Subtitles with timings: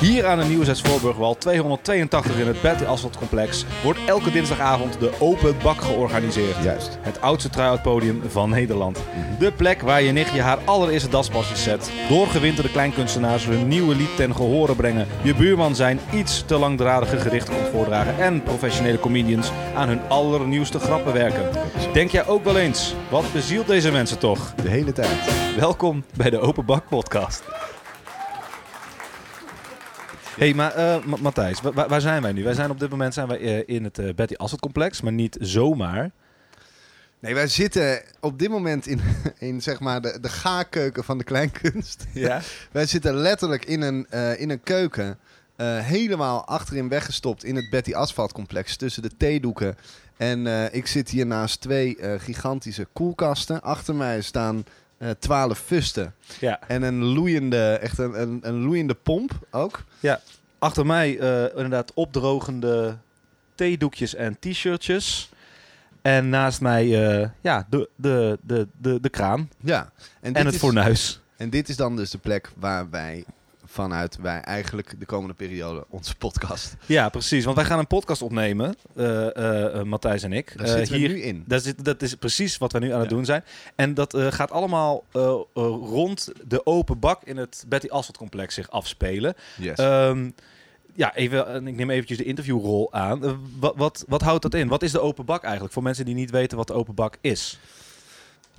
[0.00, 5.10] Hier aan de Nieuwzets Voorburgwal 282 in het Betty Asphalt Complex wordt elke dinsdagavond de
[5.18, 6.56] Open Bak georganiseerd.
[6.62, 6.98] Juist.
[7.00, 8.98] Het oudste try-out podium van Nederland.
[9.38, 11.90] De plek waar je nichtje haar allereerste daspasjes zet.
[12.08, 15.06] Doorgewinterde kleinkunstenaars hun nieuwe lied ten gehore brengen.
[15.22, 18.18] Je buurman zijn iets te langdradige gerichten komt voordragen.
[18.18, 21.50] En professionele comedians aan hun allernieuwste grappen werken.
[21.92, 24.54] Denk jij ook wel eens, wat bezielt deze mensen toch?
[24.62, 25.18] De hele tijd.
[25.58, 27.42] Welkom bij de Open Bak Podcast.
[30.40, 32.42] Hey, maar eh, Ma- Matthijs, wa- wa- waar zijn wij nu?
[32.44, 35.12] Wij zijn op dit moment zijn wij, eh, in het eh, Betty Asset Complex, maar
[35.12, 36.10] niet zomaar.
[37.18, 39.00] Nee, wij zitten op dit moment in,
[39.38, 42.06] in zeg maar de, de gaarkeuken van de kleinkunst.
[42.12, 42.40] Ja.
[42.72, 44.06] Wij zitten letterlijk in een,
[44.38, 45.18] in een keuken.
[45.62, 48.76] helemaal achterin weggestopt in het Betty Asphalt complex.
[48.76, 49.76] Tussen de theedoeken.
[50.16, 53.62] En ik zit hier naast twee gigantische koelkasten.
[53.62, 54.64] Achter mij staan
[55.18, 56.14] twaalf fusten.
[56.40, 56.60] ja.
[56.68, 59.84] En een loeiende, echt een, een, een loeiende pomp ook.
[60.58, 62.96] Achter mij eh, inderdaad opdrogende
[63.54, 65.30] theedoekjes en t-shirtjes.
[66.02, 69.90] En naast mij eh, ja, de, de, de, de, de kraan Ja.
[70.20, 71.20] en het is- fornuis.
[71.36, 73.24] En dit is dan dus de plek waar wij
[73.70, 76.76] vanuit wij eigenlijk de komende periode onze podcast.
[76.86, 77.44] Ja, precies.
[77.44, 80.52] Want wij gaan een podcast opnemen, eh, eh, eh, Matthijs en ik.
[80.56, 81.44] Daar zitten we hier, nu in.
[81.46, 83.44] Dat is, dat is precies wat we nu aan het doen zijn.
[83.74, 85.04] En dat gaat allemaal
[85.52, 89.34] rond de open bak in het Betty Asphalt complex zich afspelen.
[89.56, 89.78] Yes.
[89.78, 90.30] Ehm,
[90.94, 93.40] ja, even, ik neem eventjes de interviewrol aan.
[93.58, 94.68] Wat, wat, wat houdt dat in?
[94.68, 95.72] Wat is de open bak eigenlijk?
[95.72, 97.58] Voor mensen die niet weten wat de open bak is.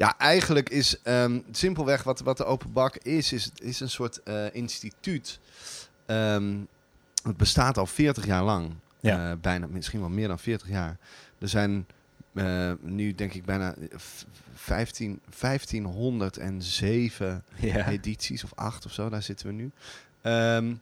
[0.02, 4.24] Ja, eigenlijk is ehm, simpelweg wat, wat de open bak is, is, is een soort
[4.24, 5.40] eh, instituut.
[6.06, 6.56] Ehm,
[7.24, 8.74] het bestaat al 40 jaar lang.
[9.00, 9.32] Ja.
[9.32, 10.98] Eh, bijna, misschien wel meer dan 40 jaar.
[11.40, 11.86] Er zijn
[12.34, 17.88] eh, nu denk ik bijna v- 15, 1507 Ja.
[17.88, 19.72] edities of acht of zo, daar zitten we nu.
[20.22, 20.74] Ehm,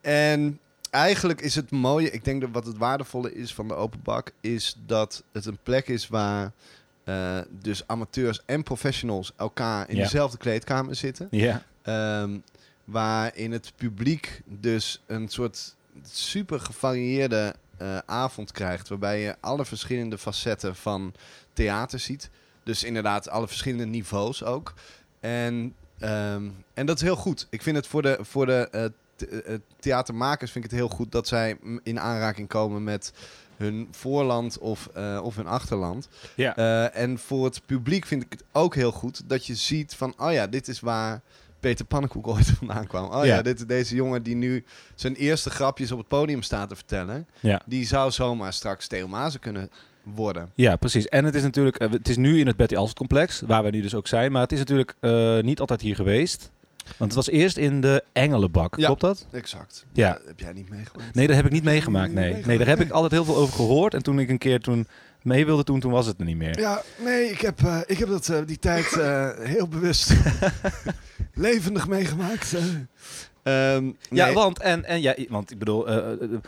[0.00, 0.58] en
[0.90, 4.32] eigenlijk is het mooie, ik denk dat wat het waardevolle is van de open bak,
[4.40, 6.52] is dat het een plek is waar
[7.04, 10.02] eh, dus amateurs en professionals elkaar in Ja.
[10.02, 11.28] dezelfde kleedkamer zitten.
[11.30, 11.62] Ja.
[11.82, 12.38] Ehm,
[12.84, 18.88] waarin het publiek dus een soort super gevarieerde eh, avond krijgt.
[18.88, 21.14] Waarbij je alle verschillende facetten van
[21.52, 22.30] theater ziet.
[22.62, 24.74] Dus inderdaad alle verschillende niveaus ook.
[25.20, 27.46] En, ehm, en dat is heel goed.
[27.50, 28.84] Ik vind het voor de, voor de eh,
[29.16, 33.12] the- theatermakers vind ik het heel goed dat zij in aanraking komen met
[33.56, 36.08] hun voorland of, eh, of hun achterland.
[36.34, 36.56] Ja.
[36.56, 40.14] Eh, en voor het publiek vind ik het ook heel goed dat je ziet van,
[40.18, 41.20] oh ja, dit is waar
[41.60, 43.04] Peter Pannenkoek ooit vandaan kwam.
[43.04, 43.42] Oh ja, Ja.
[43.42, 44.64] dit, deze jongen die nu
[44.94, 47.60] zijn eerste grapjes op het podium staat te vertellen, Ja.
[47.66, 49.70] die zou zomaar straks Theo Mazen kunnen
[50.02, 50.50] worden.
[50.54, 51.06] Ja, precies.
[51.08, 53.70] En het is natuurlijk, eh, het is nu in het Betty Alst complex, waar we
[53.70, 54.32] nu dus ook zijn.
[54.32, 54.94] Maar het is natuurlijk
[55.44, 56.50] niet altijd hier geweest.
[56.84, 59.26] Want het was eerst in de Engelenbak, klopt dat?
[59.32, 59.86] Exact.
[59.92, 60.12] Ja.
[60.12, 61.14] Dat heb jij niet meegemaakt?
[61.14, 62.12] Nee, daar heb ik niet meegemaakt.
[62.12, 62.42] Nee.
[62.44, 63.94] nee, daar heb ik altijd heel veel over gehoord.
[63.94, 64.86] En toen ik een keer toen
[65.22, 66.58] mee wilde doen, toen was het er niet meer.
[66.60, 70.12] Ja, nee, ik heb, eh, ik heb dat, eh, die tijd eh, heel bewust
[71.34, 72.54] levendig meegemaakt.
[73.42, 74.34] Ehm, Ja, nee.
[74.34, 75.84] want, en, en, ja, want ik bedoel,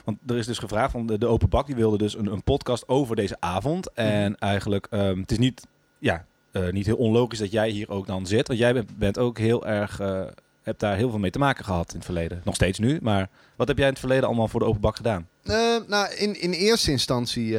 [0.04, 2.42] want er is dus gevraagd van de, de Open Bak, die wilde dus een, een
[2.42, 3.92] podcast over deze avond.
[3.92, 5.66] En eigenlijk, ehm, het is niet,
[5.98, 6.24] ja,
[6.56, 8.46] eh, niet heel onlogisch dat jij hier ook dan zit.
[8.46, 10.22] Want jij bent, bent ook heel erg, eh,
[10.62, 12.40] hebt daar heel veel mee te maken gehad in het verleden.
[12.44, 14.96] Nog steeds nu, maar wat heb jij in het verleden allemaal voor de Open Bak
[14.96, 15.28] gedaan?
[15.42, 17.58] Eh, nou, in, in eerste instantie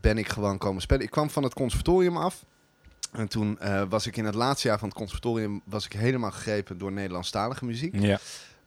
[0.00, 1.02] ben ik gewoon komen spelen.
[1.02, 2.44] Ik kwam van het conservatorium af.
[3.12, 3.58] En toen
[3.88, 7.64] was ik in het laatste jaar van het conservatorium was ik helemaal gegrepen door Nederlandstalige
[7.64, 8.00] muziek.
[8.00, 8.18] Ja.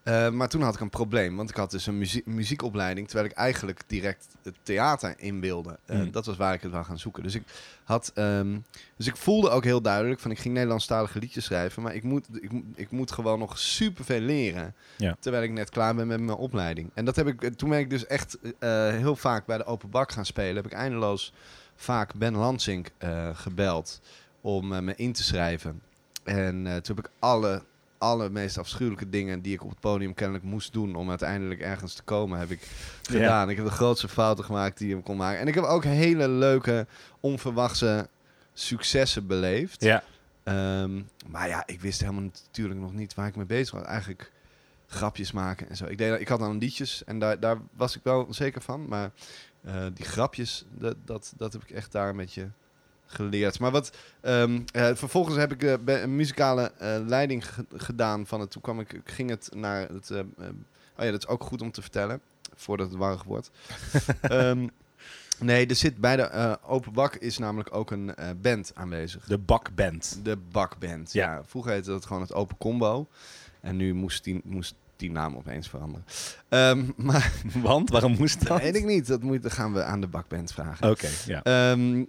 [0.04, 3.30] Eh, maar toen had ik een probleem, want ik had dus een muzie- muziekopleiding, terwijl
[3.30, 5.80] ik eigenlijk direct het theater in wilde.
[5.86, 6.12] Eh, Mm.
[6.12, 7.24] Dat was waar ik het wou gaan zoeken.
[7.24, 7.44] Dus ik
[7.84, 8.58] had, ehm,
[8.98, 12.28] dus ik voelde ook heel duidelijk van ik ging Nederlandstalige liedjes schrijven, maar ik moet,
[12.42, 15.16] ik, moet- ik moet gewoon nog superveel leren, Ja.
[15.20, 16.90] terwijl ik net klaar ben met mijn opleiding.
[16.94, 19.90] En dat heb ik, toen ben ik dus echt eh, heel vaak bij de open
[19.90, 20.56] bak gaan spelen.
[20.56, 21.34] Heb ik eindeloos
[21.76, 22.88] vaak Ben Lansing
[23.34, 24.02] gebeld
[24.42, 25.82] om me in te schrijven.
[26.24, 27.64] En toen heb ik alle
[28.04, 32.04] allermeest afschuwelijke dingen die ik op het podium kennelijk moest doen om uiteindelijk ergens te
[32.04, 32.68] komen, heb ik
[33.04, 33.50] gedaan.
[33.50, 35.40] Ik heb de grootste fouten gemaakt die je kon maken.
[35.40, 36.88] En ik heb ook hele leuke,
[37.20, 38.08] onverwachte
[38.54, 39.84] successen beleefd.
[39.84, 40.04] Ja.
[40.44, 43.84] Ehm, maar ja, ik wist helemaal natuurlijk nog niet waar ik mee bezig was.
[43.86, 44.32] Eigenlijk
[44.88, 45.86] grapjes maken en zo.
[45.86, 48.88] Ik, deed, ik had dan liedjes en daar, daar was ik wel zeker van.
[48.88, 49.12] Maar
[49.64, 52.50] eh, die grapjes, dat, dat, dat heb ik echt daar een beetje
[53.14, 53.60] geleerd.
[53.60, 58.40] Maar wat, ehm, eh, vervolgens heb ik eh, een muzikale eh, leiding ge- gedaan van
[58.40, 58.52] het.
[58.52, 60.10] Toen kwam ik, ging het naar het.
[60.12, 60.26] eh, eh,
[60.98, 62.22] oh ja, dat is ook goed om te vertellen,
[62.56, 63.52] voordat het warrig wordt.
[64.22, 64.68] Ehm,
[65.40, 69.26] nee, er zit bij de Open Bak is namelijk ook een band aanwezig.
[69.26, 70.20] De Bakband.
[70.24, 71.14] De Bakband.
[71.14, 71.34] Ja.
[71.34, 71.42] Ja.
[71.46, 73.08] Vroeger heette dat gewoon het Open Combo.
[73.62, 76.06] En nu moest, die, moest teamnaam opeens veranderen.
[76.50, 77.32] Ehm, maar
[77.62, 79.08] Want, waarom moest dat weet ik niet.
[79.08, 80.90] Dat, moet, dat gaan we aan de bakband vragen.
[80.90, 81.44] Oké, ja.
[81.44, 82.04] Ehm,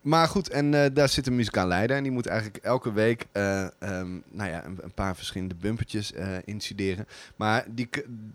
[0.00, 1.96] maar goed, en eh, daar zit een muzikaal leider.
[1.96, 6.12] En die moet eigenlijk elke week eh, ehm, nou ja, een, een paar verschillende bumpertjes
[6.44, 7.06] instuderen.
[7.36, 7.88] Maar die,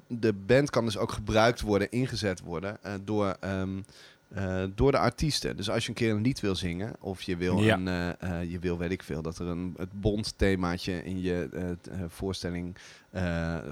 [0.07, 3.81] de band kan dus ook gebruikt worden, ingezet worden door, ehm,
[4.27, 5.57] eh, door de artiesten.
[5.57, 7.77] Dus als je een keer een lied wil zingen, of je wil, Ja.
[8.19, 11.49] een, je wil weet ik veel, dat er een het bond themaatje in je
[12.07, 12.75] voorstelling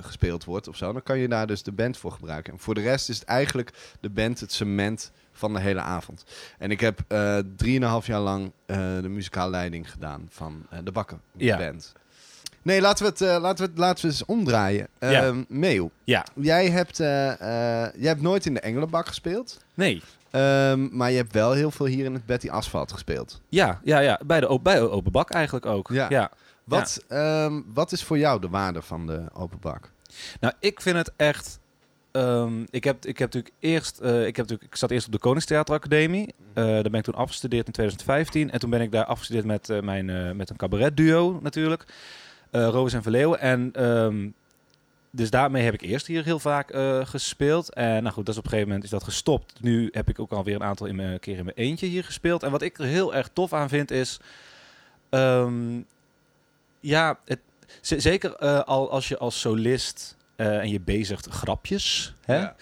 [0.01, 2.53] gespeeld wordt of zo, dan kan je daar dus de band voor gebruiken.
[2.53, 6.23] En voor de rest is het eigenlijk de band het cement van de hele avond.
[6.57, 10.91] En ik heb eh drieënhalf jaar lang eh, de muzikale leiding gedaan van eh, de
[10.91, 11.57] Bakken Ja.
[11.57, 11.93] Band.
[12.61, 14.87] Nee, laten we het, laten we het, laten we eens omdraaien.
[14.99, 15.23] Ja.
[15.23, 19.57] Ehm Meeuw, Ja, jij hebt, jij hebt nooit in de Engelenbak gespeeld.
[19.73, 20.01] nee.
[20.31, 23.41] Ehm, maar je hebt wel heel veel hier in het Betty Asphalt gespeeld.
[23.49, 24.19] Ja, ja, ja.
[24.25, 25.89] Bij de, bij de open bak eigenlijk ook.
[25.91, 26.05] Ja.
[26.09, 26.31] ja.
[26.63, 29.91] Wat, ehm, wat is voor jou de waarde van de open bak?
[30.39, 31.59] Nou, ik vind het echt.
[32.13, 33.99] Ehm, ik, heb, ik heb natuurlijk eerst.
[33.99, 36.33] eh, ik, heb natuurlijk, ik zat eerst op de Koningstheateracademie.
[36.53, 38.51] Eh daar ben ik toen afgestudeerd in 2015.
[38.51, 41.85] En toen ben ik daar afgestudeerd met, eh, mijn, met een cabaretduo natuurlijk.
[42.51, 43.39] Roos en Verleeuwen.
[43.39, 44.27] En ehm,
[45.11, 46.75] dus daarmee heb ik eerst hier heel vaak
[47.07, 47.73] gespeeld.
[47.73, 49.61] En nou goed, dat is op een gegeven moment is dat gestopt.
[49.61, 52.43] Nu heb ik ook alweer een aantal in mijn, keer in mijn eentje hier gespeeld.
[52.43, 54.19] En wat ik er heel erg tof aan vind is.
[55.09, 55.81] ehm,
[56.79, 57.39] ja, het,
[57.81, 60.17] zeker al als je als solist
[60.51, 62.55] en je bezigt grapjes, hè, Ja.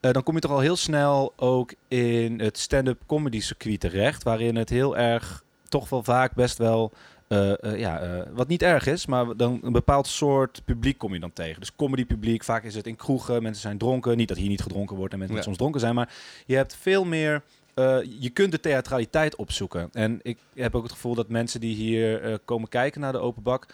[0.00, 4.22] eh, dan kom je toch al heel snel ook in het stand-up comedy circuit terecht,
[4.22, 6.92] waarin het heel erg toch wel vaak best wel
[7.28, 11.14] eh, eh, ja, eh, wat niet erg is, maar dan een bepaald soort publiek kom
[11.14, 11.60] je dan tegen.
[11.60, 14.16] Dus comedy publiek, vaak is het in kroegen, mensen zijn dronken.
[14.16, 15.42] Niet dat hier niet gedronken wordt en mensen Ja.
[15.42, 16.12] soms dronken zijn, maar
[16.46, 17.42] je hebt veel meer.
[17.74, 19.88] eh, je kunt de theatraliteit opzoeken.
[19.92, 23.18] En ik heb ook het gevoel dat mensen die hier eh, komen kijken naar de
[23.18, 23.66] open bak,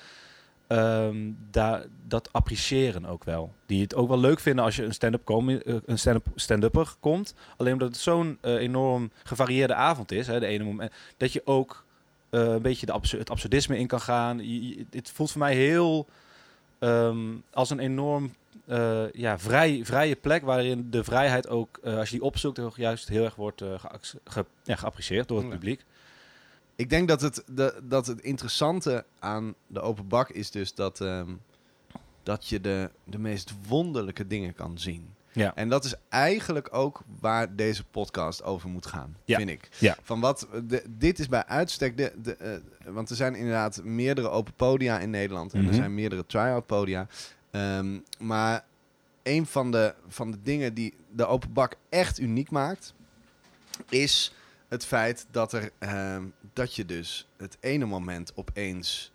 [0.69, 1.17] ehm,
[1.51, 3.53] daar, dat appreciëren ook wel.
[3.67, 6.95] Die het ook wel leuk vinden als je een stand-up comi- eh, een stand-up stand-upper
[7.01, 7.35] komt.
[7.57, 11.43] Alleen omdat het zo'n eh, enorm gevarieerde avond is, hè, de ene moment, dat je
[11.45, 11.85] ook
[12.31, 14.39] eh, een beetje de het absurdisme in kan gaan.
[14.39, 16.07] Je, je- het voelt voor mij heel
[16.79, 17.19] ehm,
[17.53, 18.35] als een enorm
[19.13, 23.25] ja, vrij, vrije plek waarin de vrijheid ook, als je die opzoekt, ook juist heel
[23.25, 25.53] erg wordt geac- ge- ja, geapprecieerd door het Ja.
[25.53, 25.85] publiek.
[26.79, 31.01] Ik denk dat het, de, dat het interessante aan de open bak is dus dat,
[31.01, 31.31] ehm,
[32.23, 35.15] dat je de, de meest wonderlijke dingen kan zien.
[35.33, 35.55] Ja.
[35.55, 39.37] En dat is eigenlijk ook waar deze podcast over moet gaan, Ja.
[39.37, 39.69] vind ik.
[39.79, 39.97] Ja.
[40.03, 42.53] Van wat, de, dit is bij uitstek, de, de, eh,
[42.93, 45.69] want er zijn inderdaad meerdere open podia in Nederland en Mhm.
[45.69, 47.07] er zijn meerdere try-out podia.
[47.51, 48.65] Ehm, maar
[49.23, 52.95] een van de, van de dingen die de open bak echt uniek maakt,
[53.89, 54.35] is
[54.69, 59.13] het feit dat, er, ehm, dat je dus het ene moment opeens...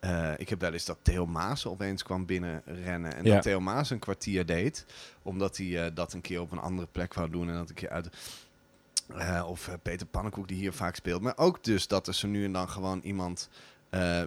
[0.00, 3.16] eh, ik heb wel eens dat Theo Maas opeens kwam binnenrennen.
[3.16, 3.34] En Ja.
[3.34, 4.86] dat Theo Maas een kwartier deed.
[5.22, 7.48] Omdat hij eh, dat een keer op een andere plek wou doen.
[7.48, 8.08] En dat een keer uit...
[9.16, 11.22] eh, of Peter Pannenkoek die hier vaak speelt.
[11.22, 13.48] Maar ook dus dat er zo nu en dan gewoon iemand...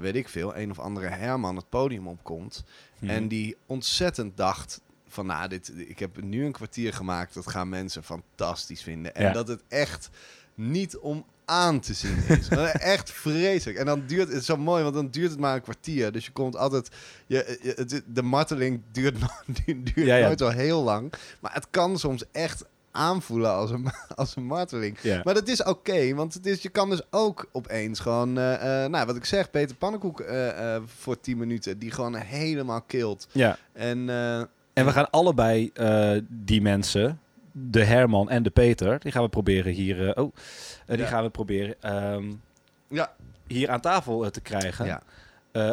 [0.01, 2.63] weet ik veel, een of andere Herman het podium opkomt.
[2.99, 3.09] Mhm.
[3.11, 7.69] En die ontzettend dacht van, nou, dit, ik heb nu een kwartier gemaakt, dat gaan
[7.69, 9.15] mensen fantastisch vinden.
[9.15, 9.31] En Ja.
[9.31, 10.09] dat het echt
[10.55, 12.47] niet om aan te zien is.
[12.73, 13.77] Echt vreselijk.
[13.79, 16.11] En dan duurt het zo mooi, want dan duurt het maar een kwartier.
[16.11, 16.89] Dus je komt altijd,
[17.27, 19.17] je, de marteling duurt,
[19.65, 20.25] duurt Ja, ja.
[20.25, 21.13] nooit zo heel lang.
[21.39, 22.65] Maar het kan soms echt
[22.95, 24.97] aanvoelen als een, als een marteling.
[25.01, 25.21] ja.
[25.23, 28.89] Maar dat is oké, want het is, je kan dus ook opeens gewoon, eh, eh,
[28.91, 33.27] nou wat ik zeg, Peter Pannenkoek eh, voor 10 minuten, die gewoon helemaal kilt.
[33.31, 33.57] ja.
[33.73, 34.09] En
[34.73, 35.71] En we gaan allebei
[36.29, 37.19] die mensen,
[37.57, 40.09] de Herman en de Peter, die gaan we proberen hier.
[40.09, 40.33] eh, oh,
[40.85, 41.05] eh, die Ja.
[41.05, 42.31] gaan we proberen ehm,
[42.89, 43.13] ja,
[43.47, 44.85] hier aan tafel eh, te krijgen.
[44.85, 45.01] ja,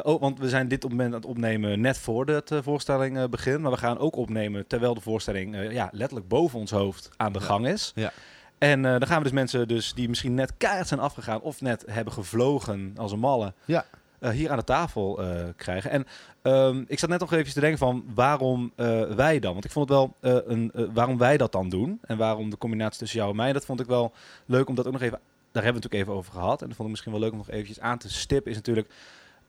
[0.03, 3.25] oh, want we zijn dit op moment aan het opnemen net voor de voorstelling eh,
[3.29, 3.61] begint.
[3.61, 7.39] Maar we gaan ook opnemen terwijl de voorstelling ja, letterlijk boven ons hoofd aan de
[7.39, 7.45] Ja.
[7.45, 7.93] gang is.
[7.95, 8.13] Ja.
[8.59, 11.85] En dan gaan we dus mensen dus die misschien net keihard zijn afgegaan of net
[11.91, 13.53] hebben gevlogen als een malle.
[13.65, 13.85] Ja.
[14.33, 15.21] hier aan de tafel
[15.57, 15.91] krijgen.
[15.91, 16.07] En
[16.43, 19.53] ehm, ik zat net nog even te denken van waarom eh, wij dan?
[19.53, 21.99] Want ik vond het wel eh, een, eh, waarom wij dat dan doen.
[22.03, 23.53] En waarom de combinatie tussen jou en mij.
[23.53, 24.13] Dat vond ik wel
[24.47, 25.19] leuk om dat ook nog even.
[25.53, 26.63] Daar hebben we het natuurlijk even over gehad.
[26.63, 28.51] En dat vond ik misschien wel leuk om nog eventjes aan te stippen.
[28.51, 28.89] Is natuurlijk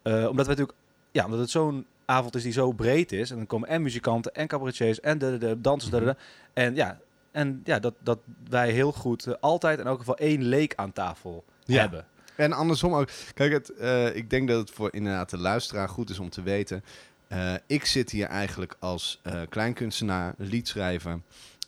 [0.03, 0.77] omdat we natuurlijk,
[1.11, 3.31] ja, omdat het zo'n avond is die zo breed is.
[3.31, 5.91] En dan komen en muzikanten en cabaretiers en de, de, de dansers.
[5.91, 6.15] da, da, da.
[6.53, 6.99] En ja,
[7.31, 8.19] en ja dat, dat
[8.49, 11.79] wij heel goed altijd in elk geval één leek aan tafel Ja.
[11.79, 12.05] hebben.
[12.35, 13.09] En andersom ook.
[13.33, 16.41] Kijk, het, eh, ik denk dat het voor inderdaad de luisteraar goed is om te
[16.41, 16.83] weten.
[17.27, 21.19] eh, ik zit hier eigenlijk als eh, kleinkunstenaar, liedschrijver.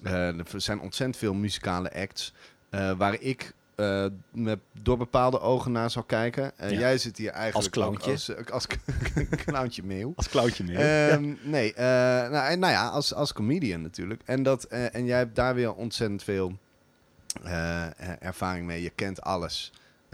[0.03, 2.34] Er zijn ontzettend veel muzikale acts.
[2.98, 3.53] waar ik
[4.31, 6.57] met, door bepaalde ogen naar zou kijken.
[6.57, 6.79] En Ja.
[6.79, 8.12] jij zit hier eigenlijk Als ook clowntje.
[8.36, 8.67] als, als
[9.45, 10.13] clowntje meeuw.
[10.15, 10.79] Als klauwtje meer.
[11.10, 14.22] Ehm, Nee, nou, en nou ja, als, als comedian natuurlijk.
[14.25, 16.57] En, dat, en jij hebt daar weer ontzettend veel
[18.19, 18.81] ervaring mee.
[18.81, 19.72] Je kent alles.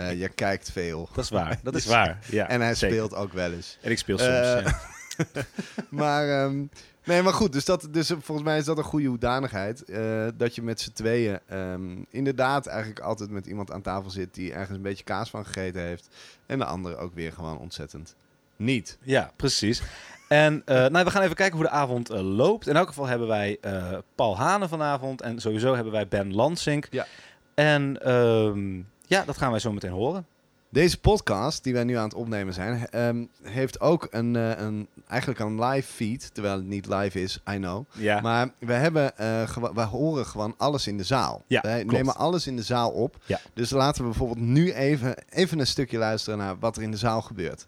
[0.08, 1.10] Eh, je kijkt veel.
[1.14, 1.60] dat is waar.
[1.64, 2.20] Dat is Dus- waar.
[2.30, 2.96] Ja, en hij zeker.
[2.96, 3.78] speelt ook wel eens.
[3.82, 4.30] En ik speel soms.
[4.32, 4.80] Eh, ja.
[5.90, 6.64] maar, ehm,
[7.04, 9.84] nee, maar goed, dus, dat, dus volgens mij is dat een goede hoedanigheid.
[9.84, 14.34] eh, dat je met z'n tweeën ehm, inderdaad eigenlijk altijd met iemand aan tafel zit
[14.34, 16.08] die ergens een beetje kaas van gegeten heeft.
[16.46, 18.16] En de andere ook weer gewoon ontzettend
[18.56, 18.98] niet.
[19.02, 19.82] Ja, precies.
[20.28, 22.68] En eh, nou, we gaan even kijken hoe de avond eh, loopt.
[22.68, 25.22] In elk geval hebben wij eh, Paul Hanen vanavond.
[25.22, 26.88] En sowieso hebben wij Ben Lansink.
[26.92, 27.06] Ja.
[27.54, 28.80] En ehm,
[29.12, 30.26] ja, dat gaan wij zo meteen horen.
[30.70, 34.88] Deze podcast, die wij nu aan het opnemen zijn, ehm, heeft ook een, eh, een,
[35.08, 36.34] eigenlijk een live feed.
[36.34, 37.86] Terwijl het niet live is, I know.
[37.92, 38.22] Ja.
[38.22, 41.44] Maar we, hebben, eh, we horen gewoon alles in de zaal.
[41.48, 41.96] Ja, Wij klopt.
[41.96, 43.18] nemen alles in de zaal op.
[43.26, 43.40] Ja.
[43.54, 46.98] Dus laten we bijvoorbeeld nu even, even een stukje luisteren naar wat er in de
[46.98, 47.68] zaal gebeurt.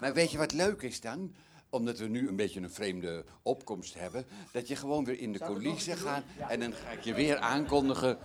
[0.00, 1.32] Maar weet je wat leuk is dan?
[1.70, 4.24] Omdat we nu een beetje een vreemde opkomst hebben.
[4.52, 6.22] Dat je gewoon weer in de coulissen gaat.
[6.48, 8.18] En dan ga ik je weer aankondigen.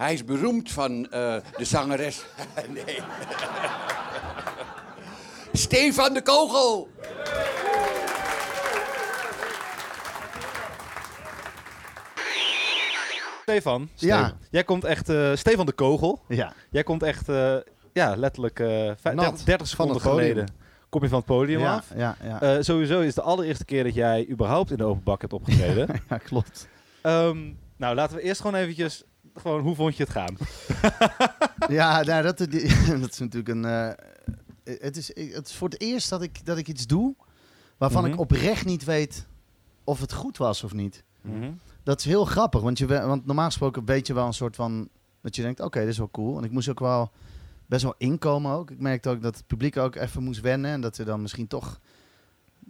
[0.00, 2.24] Hij is beroemd van eh, de zangeres.
[2.68, 2.98] nee.
[5.52, 6.88] Stefan de Kogel.
[13.42, 13.88] Stefan.
[13.94, 14.32] Ja.
[14.50, 15.08] Jij komt echt...
[15.08, 16.20] eh, Stefan de Kogel.
[16.28, 17.28] Ja, Jij komt echt...
[17.28, 17.54] eh,
[17.92, 18.66] ja, letterlijk eh,
[19.00, 20.20] vijf- Nat 30 van seconden het podium.
[20.28, 20.54] geleden.
[20.88, 21.86] Kom je van het podium ja, af.
[21.96, 22.40] ja, ja.
[22.40, 25.32] Eh, sowieso is het de allereerste keer dat jij überhaupt in de open bak hebt
[25.32, 25.88] opgetreden.
[26.10, 26.68] ja, klopt.
[27.02, 27.38] Ehm,
[27.76, 29.04] nou, laten we eerst gewoon eventjes...
[29.34, 30.36] Gewoon, hoe vond je het gaan?
[31.68, 32.38] Ja, nou, dat,
[33.00, 33.64] dat is natuurlijk een.
[33.64, 33.88] eh,
[34.64, 37.14] het, is, het is voor het eerst dat ik, dat ik iets doe
[37.76, 38.12] waarvan Mhm.
[38.12, 39.26] ik oprecht niet weet
[39.84, 41.04] of het goed was of niet.
[41.20, 41.50] Mhm.
[41.82, 44.88] Dat is heel grappig, want, je, want normaal gesproken weet je wel een soort van.
[45.22, 46.38] Dat je denkt, oké, dit is wel cool.
[46.38, 47.10] En ik moest ook wel
[47.66, 48.70] best wel inkomen ook.
[48.70, 50.70] Ik merkte ook dat het publiek ook even moest wennen.
[50.70, 51.80] En dat ze dan misschien toch.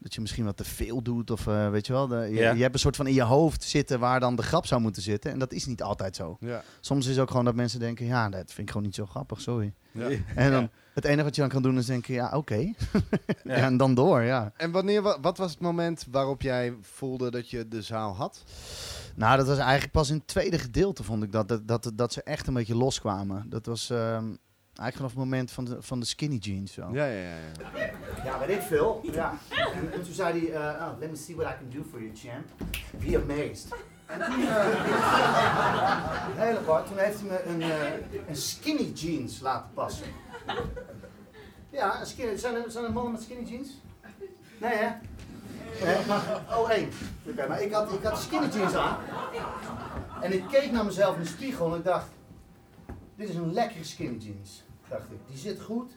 [0.02, 1.30] Dat je misschien wat te veel doet.
[1.30, 2.06] Of eh, weet je wel.
[2.06, 4.80] De, je, hebt een soort van in je hoofd zitten waar dan de grap zou
[4.80, 5.32] moeten zitten.
[5.32, 6.36] En dat is niet altijd zo.
[6.40, 6.62] Ja.
[6.80, 9.06] Soms is het ook gewoon dat mensen denken, ja, dat vind ik gewoon niet zo
[9.06, 9.72] grappig, sorry.
[9.92, 10.08] Ja.
[10.34, 12.56] En dan het enige wat je dan kan doen is denken, ja, oké.
[13.44, 14.52] Ja, en dan door, ja.
[14.56, 18.42] En wanneer, wa- wat was het moment waarop jij voelde dat je de zaal had?
[19.14, 21.48] Nou, dat was eigenlijk pas in het tweede gedeelte, vond ik dat.
[21.48, 23.46] Dat, dat, dat ze echt een beetje loskwamen.
[23.48, 24.24] Dat was ehm,
[24.80, 26.72] eigenlijk vanaf het moment van de, van de skinny jeans.
[26.72, 26.88] Zo.
[26.92, 27.36] Ja, ja, ja.
[27.74, 27.90] ja.
[28.24, 29.00] Ja, weet ik veel.
[29.12, 29.38] Ja.
[29.74, 32.00] En, en toen zei hij, eh, oh, let me see what I can do for
[32.02, 32.46] you, champ.
[32.90, 33.68] Be amazed.
[34.10, 34.48] En toen, uh,
[36.36, 40.06] heel apart, toen heeft hij me een, eh, een skinny jeans laten passen.
[41.70, 43.80] Ja, een skinny, zijn, er, zijn er mannen met skinny jeans?
[44.58, 44.88] Nee, hè?
[45.84, 46.88] Nee, maar, oh, één.
[47.26, 48.96] Oké, maar ik had, ik had skinny jeans aan.
[50.20, 52.06] En ik keek naar mezelf in de spiegel en ik dacht,
[53.16, 54.64] dit is een lekkere skinny jeans.
[54.90, 55.90] Dacht ik, die zit goed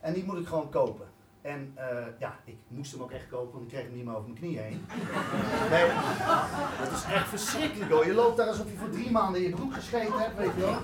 [0.00, 1.06] en die moet ik gewoon kopen.
[1.40, 1.86] En eh,
[2.18, 4.40] ja, ik moest hem ook echt kopen, want ik kreeg hem niet meer over mijn
[4.40, 4.86] knie heen.
[5.70, 5.86] Nee,
[6.78, 8.06] dat is echt verschrikkelijk hoor.
[8.06, 10.60] Je loopt daar alsof je voor drie maanden in je broek gescheten hebt, weet je
[10.60, 10.78] wel.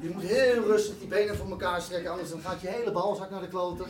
[0.00, 3.30] Je moet heel rustig die benen voor elkaar strekken, anders dan gaat je hele balzak
[3.30, 3.86] naar de kloten.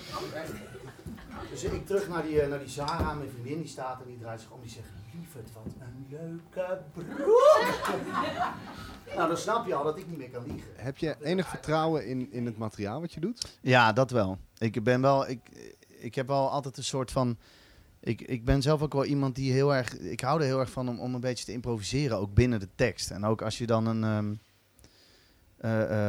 [1.50, 4.18] Dus ik terug naar die, eh, naar die Zara, mijn vriendin die staat en die
[4.18, 7.62] draait zich om, die zegt, lieverd, wat een leuke broek.
[9.16, 10.70] Nou, dan snap je al dat ik niet meer kan liegen.
[10.76, 13.58] Heb je enig vertrouwen in, in het materiaal wat je doet?
[13.60, 14.38] Ja, dat wel.
[14.58, 15.40] Ik ben wel, ik,
[15.88, 17.36] ik heb wel altijd een soort van.
[18.00, 19.98] Ik, ik ben zelf ook wel iemand die heel erg.
[19.98, 22.68] Ik hou er heel erg van om, om een beetje te improviseren, ook binnen de
[22.74, 23.10] tekst.
[23.10, 24.04] En ook als je dan een.
[24.04, 24.36] ehm, eh, eh,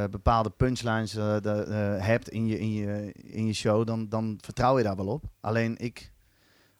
[0.10, 4.38] bepaalde punchlines eh, de, eh, hebt in je, in, je, in je show, dan, dan
[4.42, 5.24] vertrouw je daar wel op.
[5.42, 6.12] Alleen ik,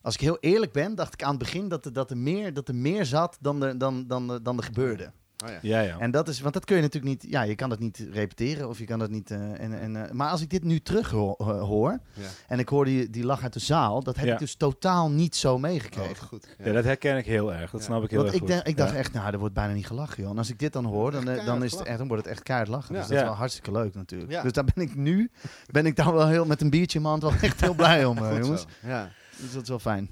[0.02, 2.54] als ik heel eerlijk ben, dacht ik aan het begin dat er, dat er, meer,
[2.54, 5.12] dat er meer zat dan er, dan, dan, dan er gebeurde.
[5.46, 5.60] Oh ja.
[5.62, 6.00] Ja, ja.
[6.00, 8.70] En dat is, want dat kun je natuurlijk niet, ja, je kan dat niet repeteren
[8.70, 9.32] of je kan dat niet.
[9.32, 12.24] eh, en, en, eh, maar als ik dit nu terug ho- eh, hoor Ja.
[12.48, 14.34] en ik hoor die, die lach uit de zaal, dat heb Ja.
[14.34, 16.28] ik dus totaal niet zo Oh, meegekregen.
[16.28, 16.56] goed.
[16.64, 17.72] Ja, dat herken ik heel erg.
[17.72, 17.86] Dat Ja.
[17.86, 18.56] snap ik heel Want erg ik, goed.
[18.58, 18.98] denk, ik dacht Ja.
[18.98, 20.32] echt, nou, er wordt bijna niet gelachen, joh.
[20.32, 22.32] En als ik dit dan hoor, dan, eh, dan, is het echt, dan wordt het
[22.32, 22.94] echt keihard lachen.
[22.94, 23.00] Ja.
[23.00, 24.32] Dus dat is wel hartstikke leuk natuurlijk.
[24.32, 24.42] Ja.
[24.42, 25.32] Dus daar ben ik nu,
[25.72, 28.06] ben ik daar wel heel met een biertje in mijn hand wel echt heel blij
[28.06, 28.66] om, eh, jongens.
[28.86, 29.10] Ja.
[29.42, 30.10] Dus dat is wel fijn.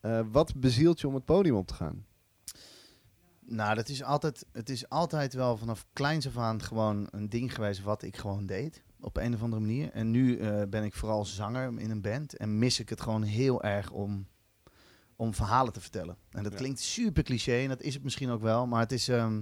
[0.00, 2.04] Eh, wat bezielt je om het podium op te gaan?
[3.52, 7.54] Nou, dat is altijd, het is altijd wel vanaf kleins af aan gewoon een ding
[7.54, 8.82] geweest wat ik gewoon deed.
[9.00, 9.90] Op een of andere manier.
[9.92, 12.36] En nu eh, ben ik vooral zanger in een band.
[12.36, 14.26] En mis ik het gewoon heel erg om,
[15.16, 16.16] om verhalen te vertellen.
[16.30, 16.58] En dat Ja.
[16.58, 18.66] klinkt super cliché en dat is het misschien ook wel.
[18.66, 19.40] Maar het is, ehm,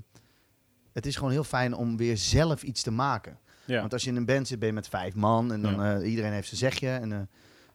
[0.93, 3.39] het is gewoon heel fijn om weer zelf iets te maken.
[3.65, 3.81] Ja.
[3.81, 5.53] Want als je in een band zit, ben je met vijf man.
[5.53, 5.99] En dan Ja.
[5.99, 6.89] eh, iedereen heeft zijn zegje.
[6.91, 7.21] En eh,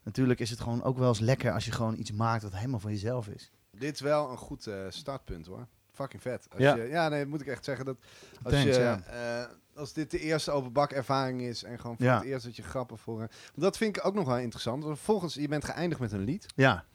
[0.04, 2.80] natuurlijk is het gewoon ook wel eens lekker als je gewoon iets maakt wat helemaal
[2.80, 3.52] van jezelf is.
[3.72, 5.68] Dit is wel een goed eh, startpunt hoor.
[5.94, 6.48] Fucking vet.
[6.52, 6.76] Als Ja.
[6.76, 7.86] Je, ja, nee, moet ik echt zeggen.
[7.86, 7.98] Dat
[8.44, 9.02] als, Thanks, je, ja.
[9.42, 9.46] eh,
[9.76, 12.16] als dit de eerste openbak ervaring is en gewoon voor Ja.
[12.16, 13.18] het eerst dat je grappen voor...
[13.18, 14.84] Want dat vind ik ook nog wel interessant.
[14.84, 16.46] Want volgens, je bent geëindigd met een lied.
[16.56, 16.86] Ja,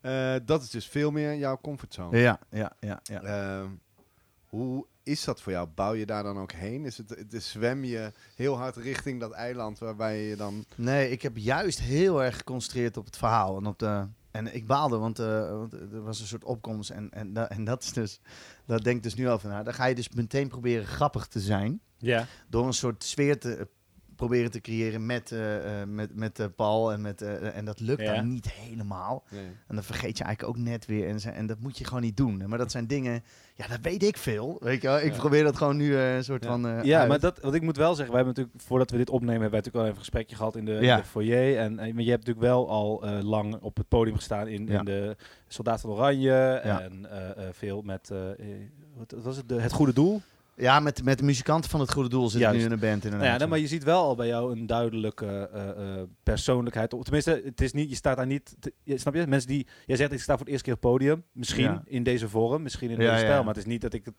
[0.00, 2.18] Eh, dat is dus veel meer jouw comfortzone.
[2.18, 3.00] ja, ja, ja.
[3.02, 3.22] ja.
[3.22, 3.68] Ehm,
[4.46, 5.68] hoe is dat voor jou?
[5.74, 6.84] Bouw je daar dan ook heen?
[6.84, 10.64] Is het, het zwem je heel hard richting dat eiland waarbij je dan...
[10.76, 13.56] Nee, ik heb juist heel erg geconcentreerd op het verhaal.
[13.56, 16.90] En, op de, en ik baalde, want, eh, want er was een soort opkomst.
[16.90, 18.20] En, en, da- en dat is dus,
[18.66, 19.62] daar denk ik dus nu over na.
[19.62, 21.80] Dan ga je dus meteen proberen grappig te zijn.
[21.98, 22.26] Ja.
[22.48, 23.68] Door een soort sfeer te
[24.16, 26.92] proberen te creëren met, eh, eh, met, met eh, Paul.
[26.92, 28.14] En, met, eh, en dat lukt Ja.
[28.14, 29.24] dan niet helemaal.
[29.66, 31.08] En dan vergeet je eigenlijk ook net weer.
[31.08, 32.42] En, en dat moet je gewoon niet doen.
[32.48, 33.22] Maar dat zijn dingen,
[33.54, 34.56] ja, dat weet ik veel.
[34.60, 35.00] Weet je wel?
[35.00, 35.18] Ik Ja.
[35.18, 36.50] probeer dat gewoon nu eh, een soort Ja.
[36.50, 36.66] van.
[36.68, 37.08] eh, Ja, uit.
[37.08, 39.50] maar dat, wat ik moet wel zeggen, wij hebben natuurlijk, voordat we dit opnemen, hebben
[39.50, 40.96] wij natuurlijk al even een gesprekje gehad in de, Ja.
[40.96, 41.58] in de foyer.
[41.58, 44.66] En, en maar je hebt natuurlijk wel al eh, lang op het podium gestaan in,
[44.66, 44.78] Ja.
[44.78, 45.16] in de
[45.48, 46.80] Soldaat van Oranje Ja.
[46.80, 48.08] en eh, eh, veel met,
[48.96, 50.20] wat wat was het, de, het goede doel.
[50.56, 52.58] Ja, met, met de muzikanten van het Goede Doel zit Juist.
[52.58, 53.04] nu in een band.
[53.04, 53.28] Inderdaad.
[53.28, 56.92] Nou ja, maar je ziet wel al bij jou een duidelijke eh, eh, persoonlijkheid.
[56.94, 58.56] Of tenminste, het is niet, je staat daar niet.
[58.60, 59.26] te- je, snap je?
[59.26, 59.66] Mensen die.
[59.86, 61.24] Jij zegt, ik sta voor het eerste keer op het podium.
[61.32, 61.82] Misschien Ja.
[61.84, 63.18] in deze vorm, misschien in Ja, deze ja.
[63.18, 63.38] stijl.
[63.44, 64.04] Maar het is niet dat ik.
[64.04, 64.14] het-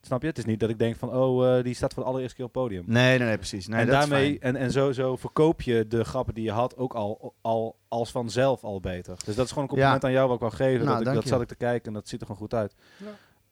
[0.00, 0.28] Snap je?
[0.28, 2.44] Het is niet dat ik denk van, oh, eh, die staat voor de allereerste keer
[2.44, 2.84] op het podium.
[2.86, 3.66] Nee, nee, nee, precies.
[3.66, 4.54] Nee, en dat is daarmee, fijn.
[4.54, 8.10] en, en zo, zo verkoop je de grappen die je had ook al, al als
[8.10, 9.16] vanzelf al beter.
[9.24, 10.84] Dus dat is gewoon een compliment aan jou wat ik wou geven.
[10.86, 12.74] Nou, dat ik, dat zat ik te kijken en dat ziet er gewoon goed uit.
[12.96, 13.06] Ja.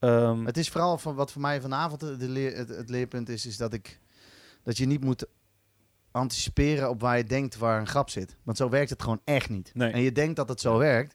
[0.05, 3.47] Ehm, Het is vooral van wat voor mij vanavond de, leer, het, het leerpunt is,
[3.47, 4.01] is dat ik
[4.63, 5.27] dat je niet moet
[6.11, 8.37] anticiperen op waar je denkt waar een grap zit.
[8.43, 9.71] Want zo werkt het gewoon echt niet.
[9.75, 9.93] Nee.
[9.93, 11.15] En je denkt dat het zo werkt.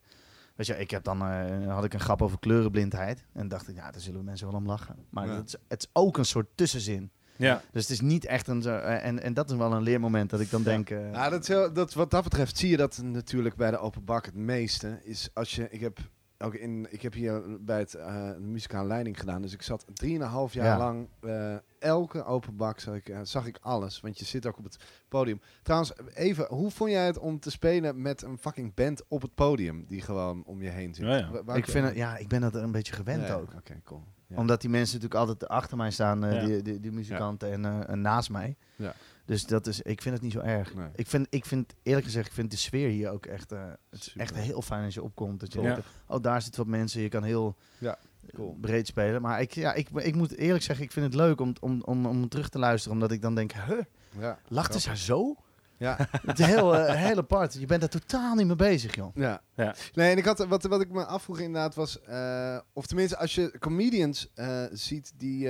[0.55, 3.75] Weet je, ik heb dan eh, had ik een grap over kleurenblindheid en dacht ik,
[3.75, 4.96] ja, daar zullen mensen wel om lachen.
[5.10, 5.36] Maar Ja.
[5.36, 7.12] het, is, het is ook een soort tussenzin.
[7.36, 7.62] ja.
[7.72, 10.29] Dus het is niet echt een zo, eh, en, en dat is wel een leermoment
[10.29, 10.89] dat ik dan denk.
[10.89, 13.77] eh, Ja, dat is heel, dat, wat dat betreft zie je dat natuurlijk bij de
[13.77, 15.00] open bak het meeste.
[15.03, 16.00] Is als je, ik heb
[16.43, 20.53] ook in, ik heb hier bij het eh muzikale leiding gedaan, dus ik zat 3,5
[20.53, 20.77] jaar Ja.
[20.77, 24.58] lang eh, elke open bak zag ik, eh, zag ik alles, want je zit ook
[24.58, 24.77] op het
[25.08, 25.41] podium.
[25.62, 29.36] Trouwens, even, hoe vond jij het om te spelen met een fucking band op het
[29.36, 31.06] podium die gewoon om je heen zit?
[31.06, 33.54] Ja, ik, vind het, ja, ik ben dat een beetje gewend Ja, ja, ook.
[33.58, 34.04] Oké, cool.
[34.28, 34.36] Ja.
[34.38, 36.45] Omdat die mensen natuurlijk altijd achter mij staan, eh, Ja.
[36.45, 38.56] die, die, die muzikanten, en, eh, en naast mij.
[38.75, 38.93] Ja.
[39.30, 40.74] Dus dat is, ik vind het niet zo erg.
[40.76, 40.88] Nee.
[40.96, 44.00] Ik, vind, ik vind, eerlijk gezegd, ik vind de sfeer hier ook echt, eh, het
[44.00, 44.22] is Super.
[44.22, 45.39] echt heel fijn als je opkomt.
[45.39, 45.65] Dat je Ja.
[45.74, 48.58] denkt, oh, daar zitten wat mensen, je kan heel Ja, eh, cool.
[48.62, 49.22] breed spelen.
[49.22, 52.06] Maar ik, ja, ik, ik moet eerlijk zeggen, ik vind het leuk om, om, om,
[52.06, 53.80] om terug te luisteren, omdat ik dan denk, huh,
[54.20, 55.36] Ja, lachten ze zo?
[55.80, 55.98] Ja.
[56.26, 57.54] Het is heel, eh, heel apart.
[57.54, 59.15] Je bent er totaal niet mee bezig, joh.
[59.15, 59.42] Ja.
[59.56, 59.76] Ja.
[59.94, 62.02] Nee, en ik had, wat, wat ik me afvroeg inderdaad was...
[62.02, 65.50] eh, of tenminste, als je comedians eh, ziet die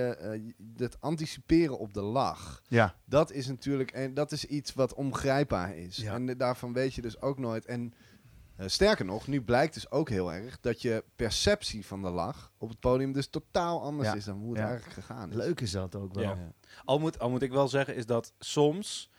[0.58, 2.62] dat anticiperen op de lach...
[2.68, 2.96] Ja.
[3.06, 3.92] Dat is natuurlijk...
[3.92, 5.98] En dat is iets wat ongrijpbaar is.
[5.98, 6.14] Ja.
[6.14, 7.66] En daarvan weet je dus ook nooit...
[7.66, 7.94] En
[8.66, 10.60] sterker nog, nu blijkt dus ook heel erg...
[10.62, 14.16] dat je perceptie van de lach op het podium dus totaal anders Ja.
[14.16, 14.26] is...
[14.26, 14.68] dan hoe het Ja.
[14.68, 15.36] eigenlijk gegaan is.
[15.36, 16.24] Leuk is dat ook wel.
[16.24, 16.38] Ja.
[16.86, 19.10] Al moet, al moet ik wel zeggen, is dat soms.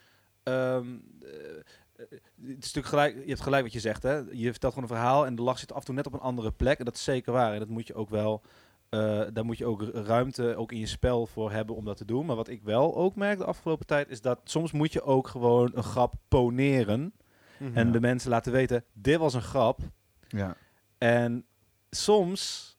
[0.43, 1.57] Ehm, eh,
[1.95, 4.03] eh, het is natuurlijk gelijk, je hebt gelijk wat je zegt.
[4.03, 4.15] Hè?
[4.17, 6.19] Je vertelt gewoon een verhaal en de lach zit af en toe net op een
[6.19, 6.79] andere plek.
[6.79, 7.53] En dat is zeker waar.
[7.53, 8.41] En dat moet je ook wel.
[8.89, 11.97] eh, daar moet je ook ru- ruimte ook in je spel voor hebben om dat
[11.97, 12.25] te doen.
[12.25, 15.27] Maar wat ik wel ook merk de afgelopen tijd is dat soms moet je ook
[15.27, 17.13] gewoon een grap poneren.
[17.59, 17.77] Mhm.
[17.77, 19.79] En de mensen laten weten, dit was een grap.
[20.27, 20.55] Ja.
[20.97, 21.45] En
[21.89, 22.69] soms,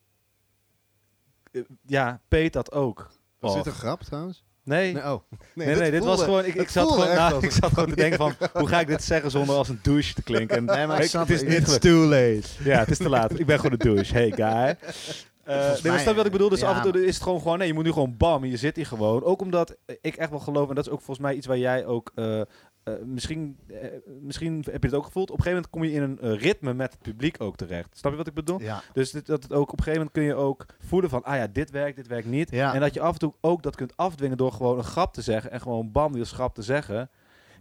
[1.86, 3.10] ja, peet dat ook.
[3.38, 4.44] Was dit een grap trouwens?
[4.64, 5.20] Nee, Nee, oh.
[5.54, 6.44] Nee, nee, dit was voelde- gewoon.
[6.44, 9.02] Ik, ik zat gewoon, na, ik zat gewoon te denken van, hoe ga ik dit
[9.02, 10.56] zeggen zonder als een douche te klinken?
[10.56, 12.42] En, Nee, maar ik snap het is niet It's too late.
[12.64, 13.38] Ja, het is te laat.
[13.38, 14.12] Ik ben gewoon een douche.
[14.12, 14.76] Hey guy.
[15.42, 16.48] Eh nee, maar snap je wat ik bedoel?
[16.48, 18.44] Dus ja, af en toe is het gewoon gewoon, nee, je moet nu gewoon bam,
[18.44, 19.22] je zit hier gewoon.
[19.22, 21.86] Ook omdat ik echt wel geloof, en dat is ook volgens mij iets waar jij
[21.86, 22.40] ook, eh,
[22.84, 23.88] eh, misschien, eh,
[24.20, 25.30] misschien heb je het ook gevoeld.
[25.30, 27.98] Op een gegeven moment kom je in een eh, ritme met het publiek ook terecht.
[27.98, 28.60] Snap je wat ik bedoel?
[28.60, 28.82] Ja.
[28.92, 31.36] Dus dit, dat het ook op een gegeven moment kun je ook voelen van, ah
[31.36, 32.50] ja, dit werkt, dit werkt niet.
[32.50, 32.74] Ja.
[32.74, 35.22] En dat je af en toe ook dat kunt afdwingen door gewoon een grap te
[35.22, 37.10] zeggen en gewoon bam, die grap te zeggen.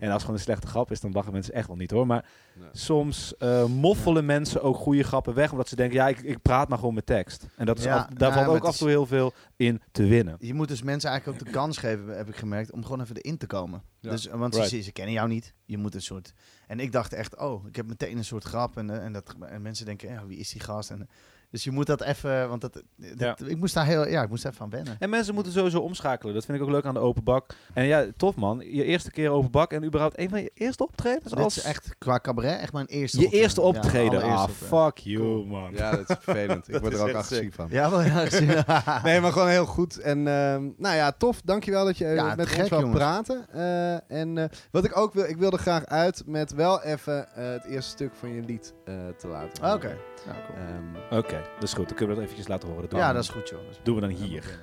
[0.01, 2.07] En als het gewoon een slechte grap is, dan lachen mensen echt wel niet hoor.
[2.07, 2.69] Maar Nee.
[2.71, 6.69] soms eh, moffelen mensen ook goede grappen weg, omdat ze denken, ja, ik, ik praat
[6.69, 7.47] maar gewoon met tekst.
[7.55, 9.81] En dat is Ja, af- daar nou, valt ook af en toe heel veel in
[9.91, 10.35] te winnen.
[10.39, 13.15] Je moet dus mensen eigenlijk ook de kans geven, heb ik gemerkt, om gewoon even
[13.17, 13.81] erin te komen.
[13.99, 14.09] Ja.
[14.09, 14.69] Dus, eh, want Right.
[14.69, 15.53] ze, ze kennen jou niet.
[15.65, 16.33] Je moet een soort.
[16.67, 18.77] En ik dacht echt, oh, ik heb meteen een soort grap.
[18.77, 20.89] En, eh, en, dat, en mensen denken, ja, wie is die gast?
[20.91, 21.09] En,
[21.51, 22.81] dus je moet dat even, want dat,
[23.15, 24.95] dat- ik moest daar heel, ja, ik moest even aan wennen.
[24.99, 26.33] En mensen moeten sowieso omschakelen.
[26.33, 27.45] Dat vind ik ook leuk aan de open bak.
[27.73, 28.59] En ja, tof man.
[28.59, 31.63] Je eerste keer open bak en überhaupt een van je eerste optredens Dit als is
[31.63, 34.21] echt qua cabaret echt mijn eerste je eerste Ja, optreden.
[34.23, 35.73] ah, fuck you man.
[35.73, 36.67] Ja, dat is vervelend.
[36.73, 37.67] Ik word er ook agressief van.
[37.69, 38.25] Ja, wel ja.
[38.25, 38.47] gezien.
[39.03, 39.99] Nee, maar gewoon heel goed.
[39.99, 41.41] En ehm, nou ja, tof.
[41.45, 42.99] Dankjewel dat je Ja, met ons gek, wou jongens.
[42.99, 43.45] praten.
[43.53, 47.49] Eh, en eh, wat ik ook wil, ik wilde graag uit met wel even eh,
[47.51, 49.73] het eerste stuk van je lied eh, te laten.
[49.73, 49.97] Oké.
[50.25, 50.57] Cool.
[50.57, 51.41] Ehm, Oké.
[51.53, 51.87] dat is goed.
[51.87, 52.89] Dan kunnen we dat eventjes laten horen.
[52.89, 53.59] Doen Ja, dat is goed, joh.
[53.61, 54.59] Dat is doen we dan hier.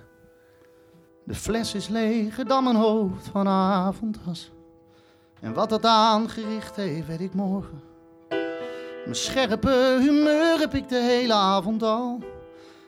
[1.24, 4.50] De fles is leger dan mijn hoofd vanavond was.
[5.40, 7.82] En wat dat aangericht heeft, weet ik morgen.
[9.04, 12.18] Mijn scherpe humeur heb ik de hele avond al.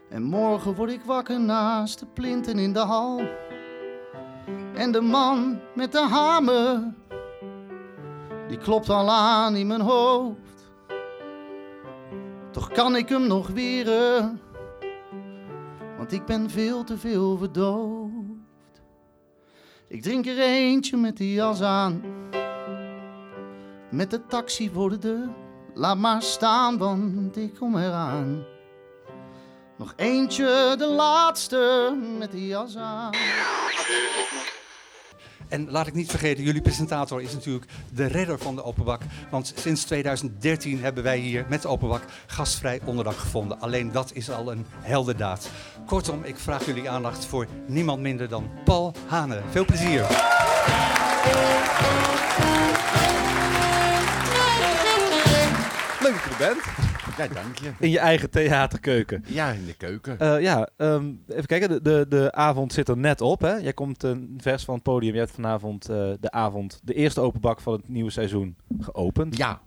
[0.08, 3.20] En morgen word ik wakker naast de plinten in de hal.
[4.74, 6.80] En de man met de hamer,
[8.48, 10.38] die klopt al aan in mijn hoofd.
[12.50, 14.40] Toch kan ik hem nog weren
[16.00, 18.82] want ik ben veel te veel verdoofd.
[19.88, 22.02] Ik drink er eentje met de jas aan,
[23.90, 25.28] met de taxi voor de deur.
[25.74, 28.44] Laat maar staan, want ik kom eraan.
[29.76, 33.10] Nog eentje, de laatste, met de jas aan.
[35.50, 39.02] En laat ik niet vergeten, jullie presentator is natuurlijk de redder van de Openbak.
[39.30, 43.60] Want sinds 2013 hebben wij hier met de Openbak gastvrij onderdak gevonden.
[43.60, 45.50] Alleen dat is al een heldendaad.
[45.86, 49.42] Kortom, ik vraag jullie aandacht voor niemand minder dan Paul Hane.
[49.50, 50.00] Veel plezier.
[56.00, 56.89] Leuk dat je er bent.
[57.28, 57.70] Ja, dank je.
[57.78, 59.24] In je eigen theaterkeuken.
[59.26, 60.18] Ja, in de keuken.
[60.18, 61.68] Eh, ja, ehm, even kijken.
[61.68, 63.40] De, de, de avond zit er net op.
[63.40, 63.54] Hè?
[63.54, 65.12] Jij komt een vers van het podium.
[65.12, 69.36] Jij hebt vanavond eh, de avond, de eerste openbak van het nieuwe seizoen geopend.
[69.36, 69.60] Ja.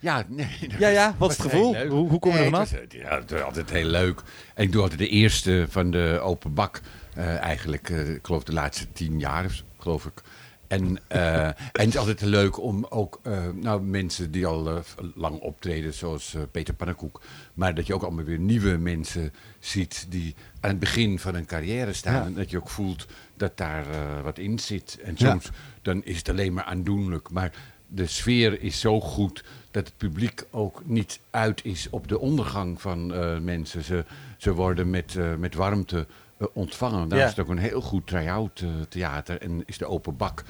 [0.00, 0.46] Ja, nee.
[0.78, 1.76] Ja, ja, wat is het gevoel?
[1.86, 2.70] Hoe- hoe kom je er Nee, vanaf?
[2.70, 4.22] het was, eh, Ja, het was altijd heel leuk.
[4.54, 6.80] En ik doe altijd de eerste van de open bak.
[7.14, 10.22] eh, eigenlijk, eh, ik geloof de laatste tien jaar, geloof ik.
[10.68, 14.76] En, eh, en het is altijd leuk om ook eh, nou, mensen die al eh,
[15.14, 17.20] lang optreden, zoals Peter Pannenkoek.
[17.54, 21.46] Maar dat je ook allemaal weer nieuwe mensen ziet die aan het begin van hun
[21.46, 22.14] carrière staan.
[22.14, 22.24] Ja.
[22.24, 23.86] En dat je ook voelt dat daar
[24.22, 24.98] wat in zit.
[25.02, 25.30] En Ja.
[25.30, 25.50] soms
[25.82, 27.30] dan is het alleen maar aandoenlijk.
[27.30, 27.52] Maar
[27.86, 32.80] de sfeer is zo goed dat het publiek ook niet uit is op de ondergang
[32.80, 33.06] van
[33.44, 33.84] mensen.
[33.84, 34.04] Ze,
[34.36, 36.06] ze worden met, met warmte
[36.52, 37.08] ontvangen.
[37.08, 37.24] Daar Ja.
[37.24, 39.40] is het ook een heel goed try-out eh, theater.
[39.40, 40.44] En is de open bak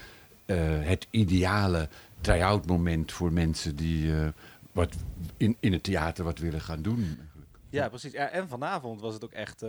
[0.47, 1.89] eh, het ideale
[2.21, 4.29] try-out moment voor mensen die eh,
[4.73, 4.95] wat
[5.37, 6.99] in, in het theater wat willen gaan doen.
[7.05, 7.47] eigenlijk.
[7.71, 8.13] Ja, precies.
[8.13, 9.65] Ja, en vanavond was het ook echt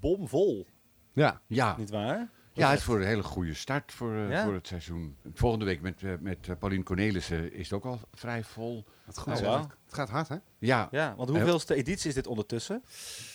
[0.00, 0.66] bomvol,
[1.12, 1.40] Ja.
[1.46, 2.28] Ja, niet waar?
[2.52, 4.44] ja, het is voor een hele goede start voor, Ja?
[4.44, 5.16] voor het seizoen.
[5.34, 8.84] Volgende week met, met Paulien Cornelissen is het ook al vrij vol.
[9.06, 9.40] Wat goed.
[9.42, 9.60] Oh.
[9.84, 10.36] Het gaat hard, hè?
[10.58, 12.84] Ja, Ja, want hoeveelste editie is dit ondertussen?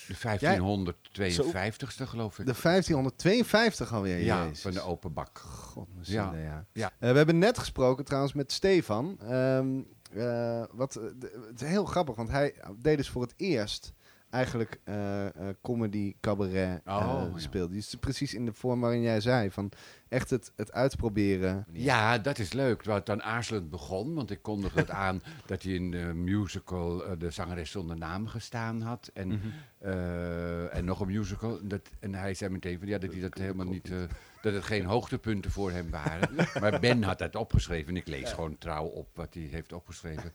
[0.07, 2.45] de 1552ste geloof ik.
[2.45, 4.17] De 1552 alweer.
[4.17, 4.61] ja, Jezus.
[4.61, 5.39] van de open bak.
[5.39, 6.31] God, Ja.
[6.33, 6.39] ja.
[6.41, 6.65] ja.
[6.73, 6.91] Ja.
[6.99, 9.17] Eh, we hebben net gesproken trouwens met Stefan.
[9.21, 9.79] Ehm,
[10.13, 13.93] eh, wat, eh, de- het is heel grappig, want hij deed dus voor het eerst
[14.29, 17.39] eigenlijk eh, eh, comedy, cabaret Oh, eh, ja.
[17.39, 17.69] speelde.
[17.69, 19.51] Die is precies in de vorm waarin jij zei.
[19.51, 19.71] Van
[20.11, 21.65] echt het, het uitproberen.
[21.71, 22.85] Ja, dat is leuk.
[22.85, 27.11] Het dan aarzelend begon, want ik kondigde het aan dat hij in de musical eh,
[27.19, 29.09] de zangeres zonder naam gestaan had.
[29.13, 29.47] En, Mhm.
[29.79, 31.59] eh, en nog een musical.
[31.63, 33.91] Dat, en hij zei meteen van ja, dat hij dat helemaal niet.
[33.91, 33.97] eh,
[34.41, 36.29] dat het geen hoogtepunten voor hem waren.
[36.61, 37.89] maar Ben had dat opgeschreven.
[37.89, 40.33] En ik lees gewoon trouw op wat hij heeft opgeschreven.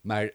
[0.00, 0.30] Maar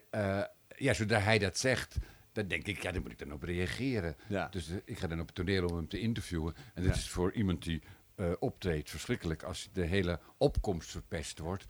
[0.76, 1.96] ja, zodra hij dat zegt,
[2.32, 4.16] dan denk ik, ja, daar moet ik dan op reageren.
[4.28, 4.48] Ja.
[4.48, 6.54] Dus ik ga dan op het toneel om hem te interviewen.
[6.74, 7.82] En dat is voor iemand die
[8.14, 11.64] eh, optreedt verschrikkelijk als de hele opkomst verpest wordt.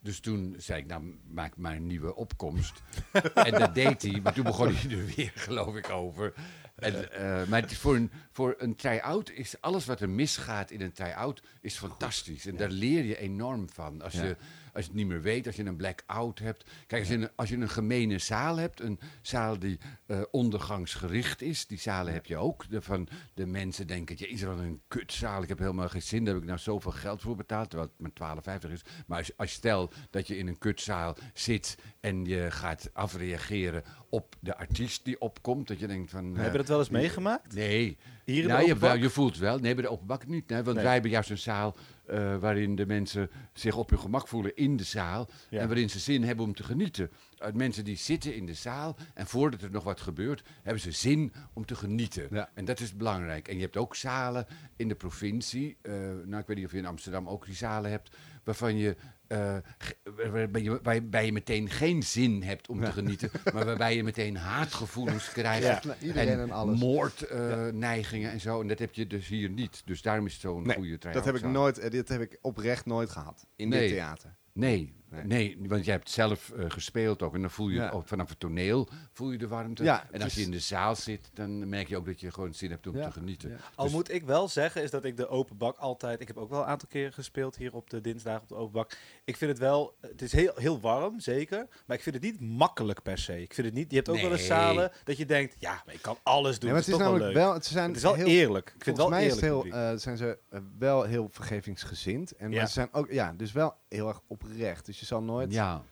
[0.00, 2.82] Dus toen zei ik, nou, maak maar een nieuwe opkomst.
[3.34, 6.34] en dat deed hij, maar toen begon hij er weer, geloof ik, over.
[6.74, 10.70] En, eh, maar het is voor een, voor een try-out is alles wat er misgaat
[10.70, 12.46] in een try-out is fantastisch.
[12.46, 14.02] En daar leer je enorm van.
[14.02, 14.24] Als, Ja.
[14.24, 14.36] je,
[14.78, 16.64] als je het niet meer weet, als je een black-out hebt.
[16.86, 21.42] Kijk, als je, een, als je een gemene zaal hebt, een zaal die eh, ondergangsgericht
[21.42, 22.70] is, die zalen heb je ook.
[22.70, 26.24] De, van de mensen denken, je is wel een kutzaal, ik heb helemaal geen zin,
[26.24, 28.82] daar heb ik nou zoveel geld voor betaald, terwijl het maar 12,50 is.
[29.06, 33.82] Maar als, als je stel dat je in een kutzaal zit en je gaat afreageren
[34.10, 36.36] op de artiest die opkomt, dat je denkt van...
[36.36, 37.54] eh, Heb je dat wel eens meegemaakt?
[37.54, 37.96] Nee.
[38.24, 39.58] Hier in de nou, je, wel, je voelt wel.
[39.58, 40.48] Nee, bij de open bak niet.
[40.48, 40.84] Nee, want Nee.
[40.84, 41.76] wij hebben juist een zaal
[42.08, 45.28] eh, waarin de mensen zich op hun gemak voelen in de zaal.
[45.48, 45.60] Ja.
[45.60, 47.10] En waarin ze zin hebben om te genieten.
[47.38, 50.90] Uit mensen die zitten in de zaal en voordat er nog wat gebeurt, hebben ze
[50.92, 52.28] zin om te genieten.
[52.30, 52.50] Ja.
[52.54, 53.48] En dat is belangrijk.
[53.48, 55.76] En je hebt ook zalen in de provincie.
[55.82, 55.92] eh,
[56.24, 58.16] nou, ik weet niet of je in Amsterdam ook die zalen hebt.
[58.44, 58.96] Waarvan je,
[59.28, 59.96] eh, ge-
[60.32, 63.30] waarbij, je, waarbij je meteen geen zin hebt om te genieten.
[63.52, 65.62] maar waarbij je meteen haatgevoelens krijgt.
[65.66, 65.80] Ja.
[65.84, 68.60] Nou, iedereen en moordneigingen en zo.
[68.60, 69.82] En dat heb je dus hier niet.
[69.84, 72.20] Dus daarom is het zo'n Nee, goede try dat heb ik nooit, eh, dit heb
[72.20, 73.80] ik oprecht nooit gehad in Nee.
[73.80, 74.34] dit theater.
[74.52, 74.96] Nee.
[75.10, 75.24] Nee.
[75.24, 77.34] Nee, want jij hebt zelf eh, gespeeld ook.
[77.34, 77.90] En dan voel je Ja.
[77.90, 79.82] ook vanaf het toneel voel je de warmte.
[79.84, 82.54] Ja, en als je in de zaal zit, dan merk je ook dat je gewoon
[82.54, 83.04] zin hebt om Ja.
[83.04, 83.50] te genieten.
[83.50, 83.56] Ja.
[83.74, 86.20] Al Dus- moet ik wel zeggen, is dat ik de open bak altijd.
[86.20, 88.72] Ik heb ook wel een aantal keren gespeeld hier op de dinsdag op de open
[88.72, 88.96] bak.
[89.24, 89.96] Ik vind het wel.
[90.00, 91.66] Het is heel, heel warm, zeker.
[91.86, 93.42] Maar ik vind het niet makkelijk per se.
[93.42, 93.90] Ik vind het niet.
[93.90, 94.46] Je hebt ook wel eens Nee.
[94.48, 96.70] zalen dat je denkt, ja, maar ik kan alles doen.
[96.70, 97.44] Nee, maar het is, toch wel namelijk leuk.
[97.44, 98.72] wel, het zijn het is wel heel, eerlijk.
[98.76, 102.32] Ik vind wel mij is heel, eh, zijn ze eh, wel heel vergevingsgezind.
[102.36, 102.56] En Ja.
[102.56, 104.86] maar ze zijn ook, ja, dus wel heel erg oprecht.
[104.86, 105.82] Dus je zal nooit, Ja,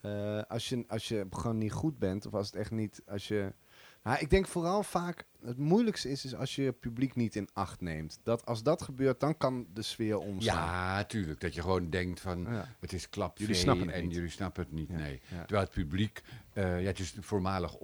[0.00, 3.28] eh, als, je, als je gewoon niet goed bent, of als het echt niet, als
[3.28, 3.52] je...
[4.02, 7.48] Nou, ik denk vooral vaak, het moeilijkste is, is als je het publiek niet in
[7.52, 8.18] acht neemt.
[8.22, 10.56] Dat als dat gebeurt, dan kan de sfeer omslaan.
[10.56, 11.40] ja, tuurlijk.
[11.40, 12.68] Dat je gewoon denkt van, Ja.
[12.80, 14.14] het is klap Jullie snappen het en niet.
[14.14, 14.88] jullie snappen het niet.
[14.88, 15.20] Ja, Nee.
[15.28, 16.22] Terwijl het publiek,
[16.52, 17.74] eh, ja, het is een voormalig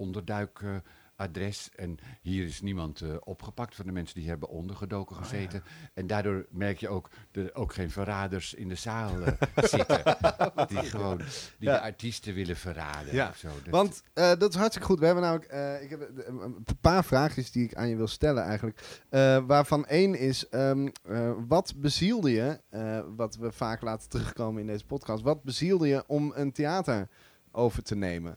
[1.20, 1.70] onderduikadres.
[1.76, 5.62] en hier is niemand eh, opgepakt van de mensen die hebben ondergedoken Oh, gezeten.
[5.94, 9.32] En daardoor merk je ook dat er ook geen verraders in de zaal eh,
[9.76, 10.02] zitten.
[10.68, 11.16] Die gewoon
[11.58, 11.72] die Ja.
[11.74, 13.14] de artiesten willen verraden.
[13.14, 13.48] Ja, of zo.
[13.48, 14.98] Dat- Want eh, dat is hartstikke goed.
[14.98, 19.02] We hebben namelijk ik heb een paar vraagjes die ik aan je wil stellen eigenlijk.
[19.46, 22.60] Waarvan één is, ehm, eh, wat bezielde je,
[23.16, 27.08] wat we vaak laten terugkomen in deze podcast, wat bezielde je om een theater
[27.52, 28.36] over te nemen?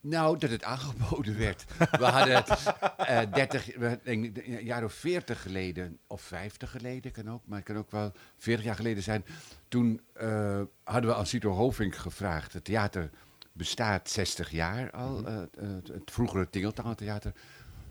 [0.00, 1.64] Nou, dat het aangeboden werd.
[1.90, 7.12] We hadden het eh 30, we- denk een jaar of 40 geleden, of 50 geleden
[7.12, 9.24] kan ook, maar het kan ook wel 40 jaar geleden zijn.
[9.68, 12.52] Toen eh, hadden we aan Cito Hovink gevraagd.
[12.52, 13.10] Het theater
[13.52, 17.32] bestaat 60 jaar al, eh, het, het vroegere Tingeltangtheater.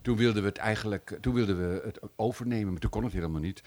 [0.02, 3.42] Toen wilden we het eigenlijk, toen wilden we het overnemen, maar toen kon het helemaal
[3.42, 3.62] niet.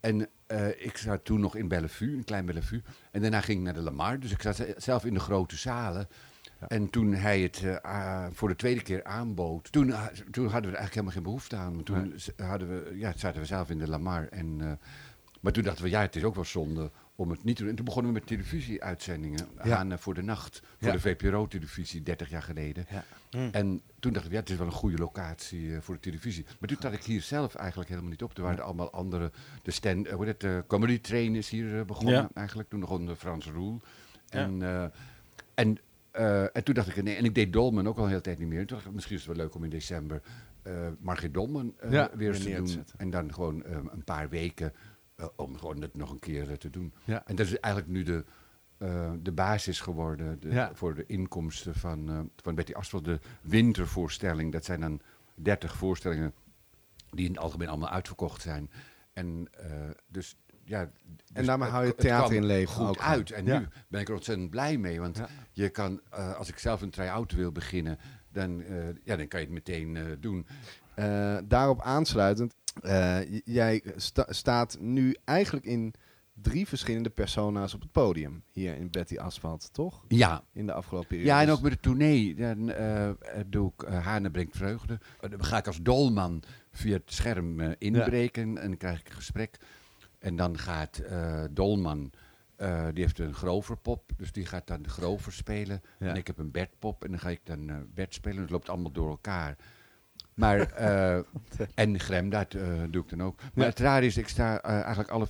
[0.00, 0.28] En
[0.76, 2.82] ik zat toen nog in Bellevue, een klein Bellevue.
[3.10, 6.08] En daarna ging ik naar de Lamar, dus ik zat zelf in de grote zalen.
[6.68, 10.76] En toen hij het eh, voor de tweede keer aanbood, toen, ah, toen hadden we
[10.76, 11.72] er eigenlijk helemaal geen behoefte aan.
[11.74, 12.14] Want toen
[12.46, 14.28] hadden we, ja, zaten we zelf in de Lamar.
[14.28, 14.72] En, eh,
[15.40, 17.70] maar toen dachten we, ja, het is ook wel zonde om het niet te doen.
[17.70, 19.76] En toen begonnen we met televisieuitzendingen Ja.
[19.76, 20.62] aan eh, voor de nacht.
[20.78, 20.92] Voor Ja.
[20.94, 22.86] de VPRO-televisie, 30 jaar geleden.
[22.90, 23.04] Ja.
[23.52, 26.44] En toen dachten we, ja, het is wel een goede locatie eh, voor de televisie.
[26.58, 28.36] Maar toen zat ik hier zelf eigenlijk helemaal niet op.
[28.36, 29.30] Er waren allemaal andere,
[29.62, 32.30] de stand, eh, hoe heet het, de comedy train is hier eh, begonnen Ja.
[32.34, 32.68] eigenlijk.
[32.68, 33.80] Toen nog onder Frans Roel.
[34.26, 34.38] Ja.
[34.38, 34.84] En, eh,
[35.54, 35.78] en,
[36.12, 38.38] eh, en toen dacht ik, nee, en ik deed Dolman ook al een hele tijd
[38.38, 38.66] niet meer.
[38.66, 40.22] Toen dacht ik, misschien is het wel leuk om in december
[40.62, 42.66] eh Margit Dolman eh, Ja, weer eens te doen.
[42.68, 42.98] zetten.
[42.98, 44.72] En dan gewoon eh, een paar weken
[45.36, 46.94] om gewoon het nog een keer te doen.
[47.04, 47.26] Ja.
[47.26, 48.24] En dat is eigenlijk nu de,
[49.22, 50.70] de basis geworden de, Ja.
[50.74, 53.04] voor de inkomsten van, van Betty Asphalt.
[53.04, 55.00] De wintervoorstelling, dat zijn dan
[55.34, 56.34] 30 voorstellingen
[57.10, 58.70] die in het algemeen allemaal uitverkocht zijn.
[59.12, 59.48] En
[60.08, 60.90] dus ja.
[61.32, 62.98] dus daarmee hou je het theater in leven Goed ook.
[62.98, 63.30] uit.
[63.30, 63.58] En Ja.
[63.58, 65.00] nu ben ik er ontzettend blij mee.
[65.00, 65.28] Want Ja.
[65.52, 67.98] je kan, eh, als ik zelf een try-out wil beginnen,
[68.32, 70.46] dan, eh, ja, dan kan je het meteen eh, doen.
[71.48, 72.54] Daarop aansluitend,
[73.44, 75.94] jij sta- staat nu eigenlijk in
[76.34, 78.42] drie verschillende persona's op het podium.
[78.50, 80.04] Hier in Betty Asphalt, toch?
[80.08, 81.30] Ja, In de afgelopen periode.
[81.30, 82.34] Ja, en ook met het tournee.
[82.34, 83.10] Dan eh,
[83.46, 84.98] doe ik uh, Hane brengt vreugde.
[85.20, 89.56] Dan ga ik als dolman via het scherm inbreken en dan krijg ik een gesprek.
[90.22, 92.12] En dan gaat eh, Dolman,
[92.56, 95.82] eh, die heeft een groverpop, dus die gaat dan de grover spelen.
[95.98, 96.08] Ja.
[96.08, 98.40] En ik heb een Bertpop en dan ga ik dan eh Bert spelen.
[98.40, 99.56] Het loopt allemaal door elkaar.
[100.34, 100.60] Maar,
[101.74, 103.40] en Gremdaad eh doe ik dan ook.
[103.40, 103.70] Maar Ja.
[103.70, 105.26] het raar is, ik sta eigenlijk alle,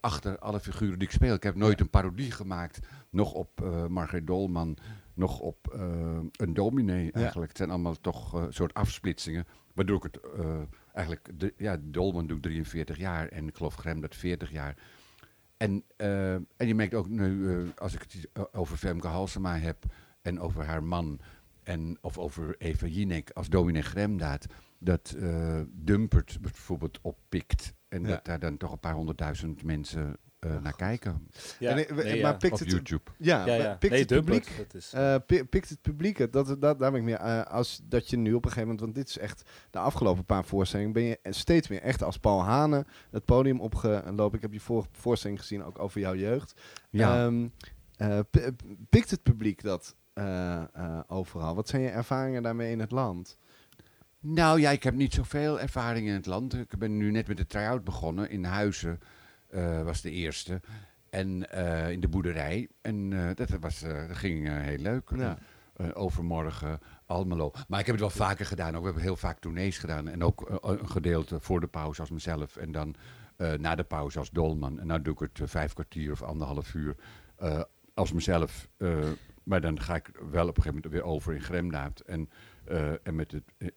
[0.00, 1.34] achter alle figuren die ik speel.
[1.34, 2.78] Ik heb nooit een parodie gemaakt.
[3.10, 4.76] Nog op Margaret Dolman,
[5.14, 5.74] nog op
[6.36, 7.48] een dominee eigenlijk.
[7.48, 9.46] Het zijn allemaal toch een soort afsplitsingen.
[9.74, 10.20] Waardoor ik het
[10.96, 11.40] eigenlijk...
[11.40, 14.76] De, ja, Dolman doe ik 43 jaar en ik geloof Gremdaad 40 jaar.
[15.56, 19.84] En, eh, en je merkt ook nu, eh, als ik het over Femke Halsema heb
[20.22, 21.20] en over haar man,
[21.62, 24.46] en, of over Eva Jinek als dominee Gremdaad,
[24.78, 27.74] dat eh, Dumpert bijvoorbeeld oppikt.
[27.88, 28.08] En Ja.
[28.08, 32.04] dat daar dan toch een paar honderdduizend mensen eh, naar kijken Ja, En, eh, nee,
[32.22, 32.36] maar ja.
[32.36, 33.10] pikt op het, YouTube.
[33.18, 33.74] ja, ja, maar ja.
[33.74, 36.32] pikt nee, het publiek Dat is, Eh, pi- pikt het publiek het?
[36.32, 38.80] Dat, dat, daar ben ik meer eh, als dat je nu op een gegeven moment,
[38.80, 42.42] want dit is echt de afgelopen paar voorstellingen, ben je steeds meer echt als Paul
[42.42, 44.36] Hane het podium opgelopen.
[44.36, 46.60] Ik heb je vorige voorstelling gezien, ook over jouw jeugd.
[46.90, 47.24] Ja.
[47.24, 47.48] Ehm,
[47.96, 48.50] eh, pi-
[48.88, 51.54] pikt het publiek dat eh, eh, overal?
[51.54, 53.38] Wat zijn je ervaringen daarmee in het land?
[54.20, 56.54] Nou ja, ik heb niet zoveel ervaring in het land.
[56.54, 58.30] Ik ben nu net met de try-out begonnen.
[58.30, 58.98] In Huizen
[59.84, 60.60] was de eerste.
[61.10, 62.68] En eh, in de boerderij.
[62.80, 65.10] En eh, dat, was, eh, dat ging eh, heel leuk.
[65.16, 65.38] Ja.
[65.76, 67.52] Eh, overmorgen Almelo.
[67.68, 68.74] Maar ik heb het wel vaker gedaan.
[68.74, 68.78] Ook.
[68.78, 70.08] We hebben heel vaak tournees gedaan.
[70.08, 72.56] En ook eh, een gedeelte voor de pauze als mezelf.
[72.56, 72.94] En dan
[73.36, 74.80] eh, na de pauze als dolman.
[74.80, 76.96] En nou doe ik het eh, vijf kwartier of anderhalf uur
[77.36, 77.62] eh,
[77.94, 78.68] als mezelf.
[78.76, 78.96] Eh,
[79.42, 82.00] maar dan ga ik wel op een gegeven moment weer over in Gremdaad.
[82.00, 82.30] En,
[82.68, 83.68] eh, en met het eh,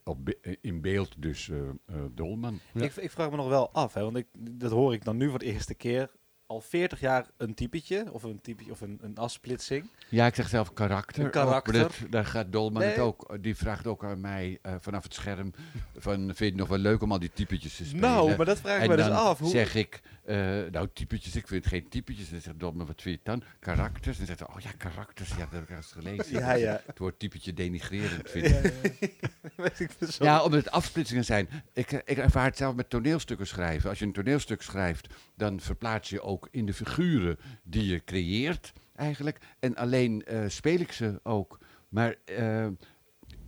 [0.41, 2.60] eh, in beeld dus eh, eh, dolman.
[2.73, 2.82] Ja.
[2.84, 5.30] Ik, ik vraag me nog wel af, hè, want ik, dat hoor ik dan nu
[5.30, 6.10] voor de eerste keer.
[6.45, 9.89] al 40 jaar een typetje, of een typetje, of een, een afsplitsing.
[10.10, 11.25] Ja, ik zeg zelf karakter.
[11.25, 11.84] Een karakter.
[11.84, 13.38] Ook, maar dat, daar gaat Dolman het ook.
[13.41, 15.52] Die vraagt ook aan mij eh, vanaf het scherm:
[15.95, 18.10] van, vind je het nog wel leuk om al die typetjes te spelen?
[18.10, 19.39] Nou, maar dat vraag ik me dus af.
[19.39, 19.49] Hoe...
[19.49, 22.26] zeg ik, eh, nou typetjes, ik vind geen typetjes.
[22.26, 23.44] En dan zegt Dolman, wat vind je dan?
[23.60, 24.20] Karakters.
[24.20, 26.39] En dan zegt oh ja, karakters, ja, dat heb ik eens gelezen.
[26.39, 26.82] Ja, ja.
[26.86, 28.74] Het woord typetje denigrerend vind ik.
[29.56, 30.24] Weet ik zo.
[30.24, 31.50] Ja, omdat het afsplitsingen zijn.
[31.74, 33.89] Ik, eh, ik ervaar het zelf met toneelstukken schrijven.
[33.89, 38.74] Als je een toneelstuk schrijft, dan verplaats je ook in de figuren die je creëert,
[38.96, 39.39] eigenlijk.
[39.60, 41.60] En alleen eh, speel ik ze ook.
[41.88, 42.15] Maar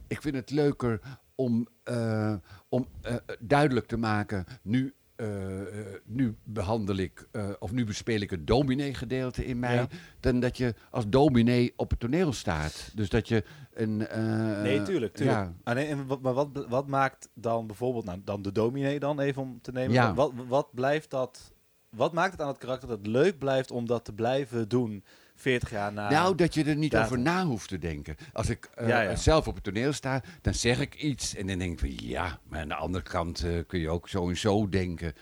[0.08, 1.00] ik vind het leuker
[1.36, 1.68] om,
[2.70, 2.88] om
[3.40, 4.94] duidelijk te maken, nu.
[5.22, 9.88] Eh, eh, nu behandel ik, eh, of nu bespeel ik het dominee-gedeelte in mij, Ja.
[10.20, 12.92] dan dat je als dominee op het toneel staat.
[12.96, 13.98] Dus dat je een.
[14.64, 15.38] Nee, tuurlijk, tuurlijk.
[15.38, 19.00] Ja, Ah, nee, en wat, maar wat, wat maakt dan bijvoorbeeld, nou, dan de dominee
[19.00, 19.94] dan even om te nemen.
[19.94, 20.14] Ja.
[20.14, 21.54] Wat, wat blijft dat,
[21.96, 25.04] wat maakt het aan het karakter dat het leuk blijft om dat te blijven doen
[25.36, 26.10] 40 jaar na?
[26.10, 27.06] Nou, dat je er niet datum.
[27.06, 28.16] over na hoeft te denken.
[28.34, 29.16] Als ik eh, Ja, ja.
[29.16, 32.40] zelf op het toneel sta, dan zeg ik iets en dan denk ik van ja,
[32.48, 35.14] maar aan de andere kant eh, kun je ook zo en zo denken.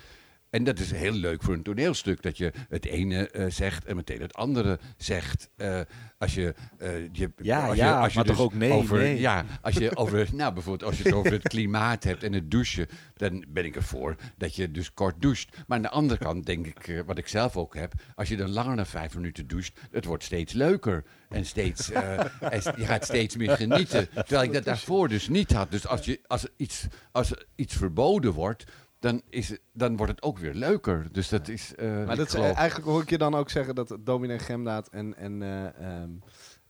[0.49, 3.95] En dat is heel leuk voor een toneelstuk, dat je het ene eh, zegt en
[3.95, 5.49] meteen het andere zegt.
[5.55, 5.79] Eh,
[6.17, 8.71] als je, eh, je, Ja, als ja, je, als je maar toch dus ook nee,
[8.71, 9.19] over, nee.
[9.19, 12.51] Ja, als je over, nou bijvoorbeeld als je het over het klimaat hebt en het
[12.51, 15.57] douchen, dan ben ik ervoor dat je dus kort doucht.
[15.67, 18.49] Maar aan de andere kant denk ik, wat ik zelf ook heb, als je dan
[18.49, 21.03] langer dan vijf minuten doucht, het wordt steeds leuker.
[21.29, 24.09] En steeds, en je gaat steeds meer genieten.
[24.13, 25.71] Terwijl ik dat daarvoor dus niet had.
[25.71, 28.65] Dus als, je, als, iets, als iets verboden wordt,
[28.99, 31.07] dan, is het, dan wordt het ook weer leuker.
[31.11, 31.75] Dus dat is.
[31.75, 34.87] eh, Maar dat is, geloof- eigenlijk hoor ik je dan ook zeggen dat dominee Gemdaad
[34.89, 35.41] en, en,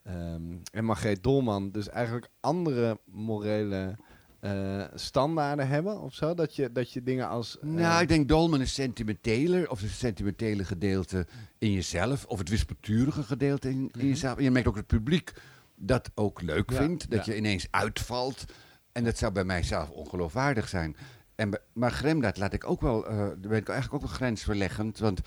[0.03, 3.95] ehm, en Margreet Dolman dus eigenlijk andere morele
[4.39, 6.33] eh, standaarden hebben of zo.
[6.33, 7.57] Dat je, dat je dingen als...
[7.61, 13.23] Nou, ik denk Dolman is sentimenteler, of het sentimentele gedeelte in jezelf, of het wispelturige
[13.23, 14.37] gedeelte in, in jezelf.
[14.37, 15.33] En je merkt ook dat het publiek
[15.75, 17.31] dat ook leuk Ja, vindt, dat ja.
[17.31, 18.45] je ineens uitvalt.
[18.91, 20.95] En dat zou bij mijzelf ongeloofwaardig zijn.
[21.39, 24.99] En, maar Gremdaad laat ik ook wel, eh daar ben ik eigenlijk ook wel grensverleggend,
[24.99, 25.21] want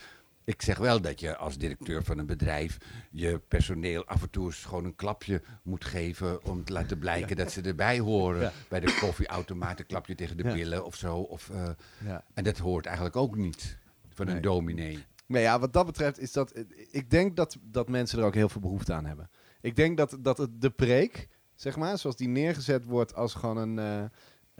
[0.45, 2.79] ik zeg wel dat je als directeur van een bedrijf
[3.11, 7.37] je personeel af en toe eens gewoon een klapje moet geven om te laten blijken
[7.37, 8.41] dat ze erbij horen.
[8.41, 8.53] Ja.
[8.69, 10.53] Bij de koffieautomaat een klapje tegen de Ja.
[10.53, 11.17] billen of zo.
[11.17, 11.71] Of, eh,
[12.05, 12.25] ja.
[12.35, 14.35] en dat hoort eigenlijk ook niet van Nee.
[14.35, 15.05] een dominee.
[15.27, 16.53] Nee, ja, wat dat betreft is dat...
[16.91, 19.31] Ik denk dat, dat mensen er ook heel veel behoefte aan hebben.
[19.61, 23.57] Ik denk dat, dat het de preek, zeg maar, zoals die neergezet wordt als gewoon
[23.57, 23.79] een...
[23.79, 24.05] eh,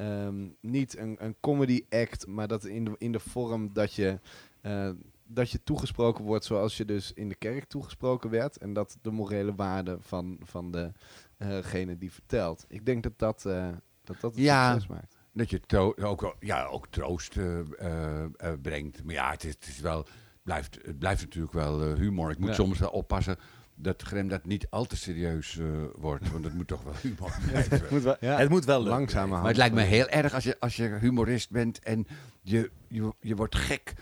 [0.07, 4.21] ehm, niet een, een comedy act, maar dat in de, in de vorm dat je...
[4.61, 4.91] eh,
[5.27, 8.59] dat je toegesproken wordt zoals je dus in de kerk toegesproken werd.
[8.59, 10.93] En dat de morele waarde van, van
[11.39, 12.65] degene die vertelt.
[12.69, 13.69] Ik denk dat dat, eh,
[14.05, 14.71] dat, dat het Ja.
[14.73, 15.17] succes maakt.
[15.33, 19.05] Dat je tro- ook, ja, ook troost eh, eh, eh, brengt.
[19.05, 20.07] Maar ja, het is, het is wel,
[20.43, 22.31] blijft, het blijft natuurlijk wel eh, humor.
[22.31, 22.55] Ik moet Ja.
[22.55, 23.37] soms wel oppassen
[23.83, 26.31] dat Grem dat niet al te serieus eh, wordt.
[26.31, 27.83] Want het moet toch wel humor blijven.
[27.91, 28.39] moet wel, Ja.
[28.39, 28.93] Het moet wel leuk.
[28.93, 29.41] Langzamerhand.
[29.41, 32.07] Maar het lijkt me heel erg als je, als je humorist bent en
[32.43, 33.95] je, je, je wordt gek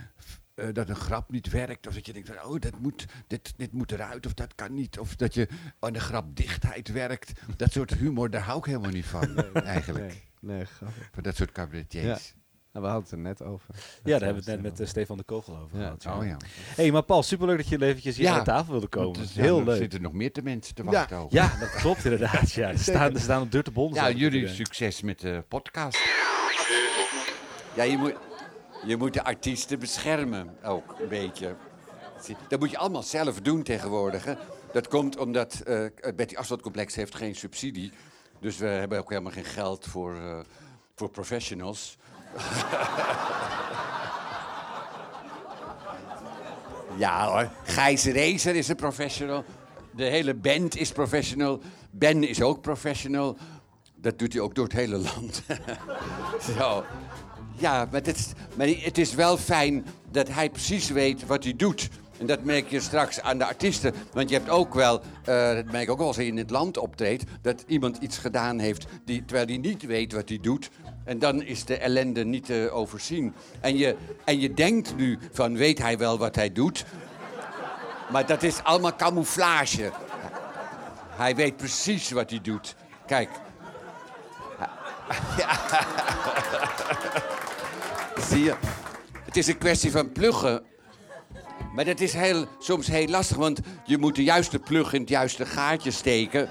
[0.54, 1.86] eh, dat een grap niet werkt.
[1.86, 4.74] Of dat je denkt, van, oh, dat moet, dit, dit moet eruit of dat kan
[4.74, 4.98] niet.
[4.98, 7.32] Of dat je aan de grapdichtheid werkt.
[7.56, 10.06] Dat soort humor, daar hou ik helemaal niet van, eigenlijk.
[10.40, 11.08] Nee, nee, grappig.
[11.12, 12.34] Van dat soort cabaretiers.
[12.72, 13.66] Nou, we hadden het er net over.
[13.74, 15.94] Ja, daar hebben we het net met eh, Stefan de Kogel over Ja.
[15.98, 16.18] gehad.
[16.20, 16.36] Oh ja.
[16.76, 18.32] hey, maar Paul, superleuk dat je eventjes hier Ja.
[18.32, 19.20] aan de tafel wilde komen.
[19.20, 19.76] Er Heel leuk.
[19.76, 20.90] zitten nog meer te mensen te Ja.
[20.90, 21.30] wachten ook.
[21.32, 22.52] Ja, dat klopt inderdaad.
[22.52, 22.68] Ja.
[22.68, 24.02] Er, staan, er staan op deur te bonden.
[24.02, 25.98] Ja, jullie succes met de podcast.
[27.74, 28.14] Ja, je moet,
[28.86, 31.54] je moet de artiesten beschermen ook een beetje.
[32.48, 34.24] Dat moet je allemaal zelf doen tegenwoordig.
[34.24, 34.34] Hè.
[34.72, 37.92] Dat komt omdat eh het Betty Asphalt Complex heeft geen subsidie.
[38.40, 40.38] Dus we hebben ook helemaal geen geld voor, eh,
[40.96, 41.96] voor professionals.
[46.96, 49.44] ja hoor, Gijs Rezer is een professional.
[49.90, 51.60] De hele band is professional.
[51.90, 53.36] Ben is ook professional.
[53.94, 55.42] Dat doet hij ook door het hele land.
[56.58, 56.84] Zo.
[57.56, 61.56] Ja, maar het, is, maar het is wel fijn dat hij precies weet wat hij
[61.56, 61.88] doet.
[62.18, 63.94] En dat merk je straks aan de artiesten.
[64.12, 66.50] Want je hebt ook wel, eh, dat merk ik ook wel als hij in het
[66.50, 67.24] land optreedt...
[67.42, 70.70] dat iemand iets gedaan heeft die, terwijl hij niet weet wat hij doet.
[71.04, 73.34] En dan is de ellende niet te overzien.
[73.60, 76.84] En je, en je denkt nu van, weet hij wel wat hij doet?
[78.10, 79.90] Maar dat is allemaal camouflage.
[81.08, 82.74] Hij weet precies wat hij doet.
[83.06, 83.28] Kijk.
[88.28, 88.54] Zie je?
[89.24, 90.62] Het is een kwestie van pluggen.
[91.74, 95.08] Maar dat is heel, soms heel lastig, want je moet de juiste plug in het
[95.08, 96.50] juiste gaatje steken.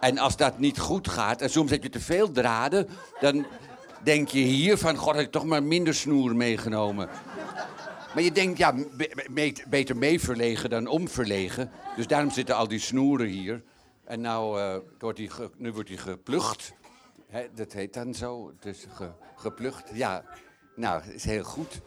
[0.00, 2.88] En als dat niet goed gaat, en soms heb je te veel draden,
[3.20, 3.46] dan
[4.06, 7.08] denk je hier van, god, had ik toch maar minder snoer meegenomen.
[8.14, 11.70] Maar je denkt, ja, be- be- beter mee verlegen dan omverlegen.
[11.96, 13.62] Dus daarom zitten al die snoeren hier.
[14.04, 16.72] En nou, eh, wordt die nu wordt hij geplucht.
[17.54, 19.90] Dat heet dan zo, dus ge, geplucht.
[19.94, 20.24] Ja,
[20.76, 21.80] nou, is heel goed.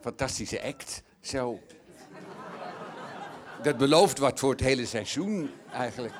[0.00, 1.60] Fantastische act, zo.
[3.62, 6.14] Dat belooft wat voor het hele seizoen eigenlijk.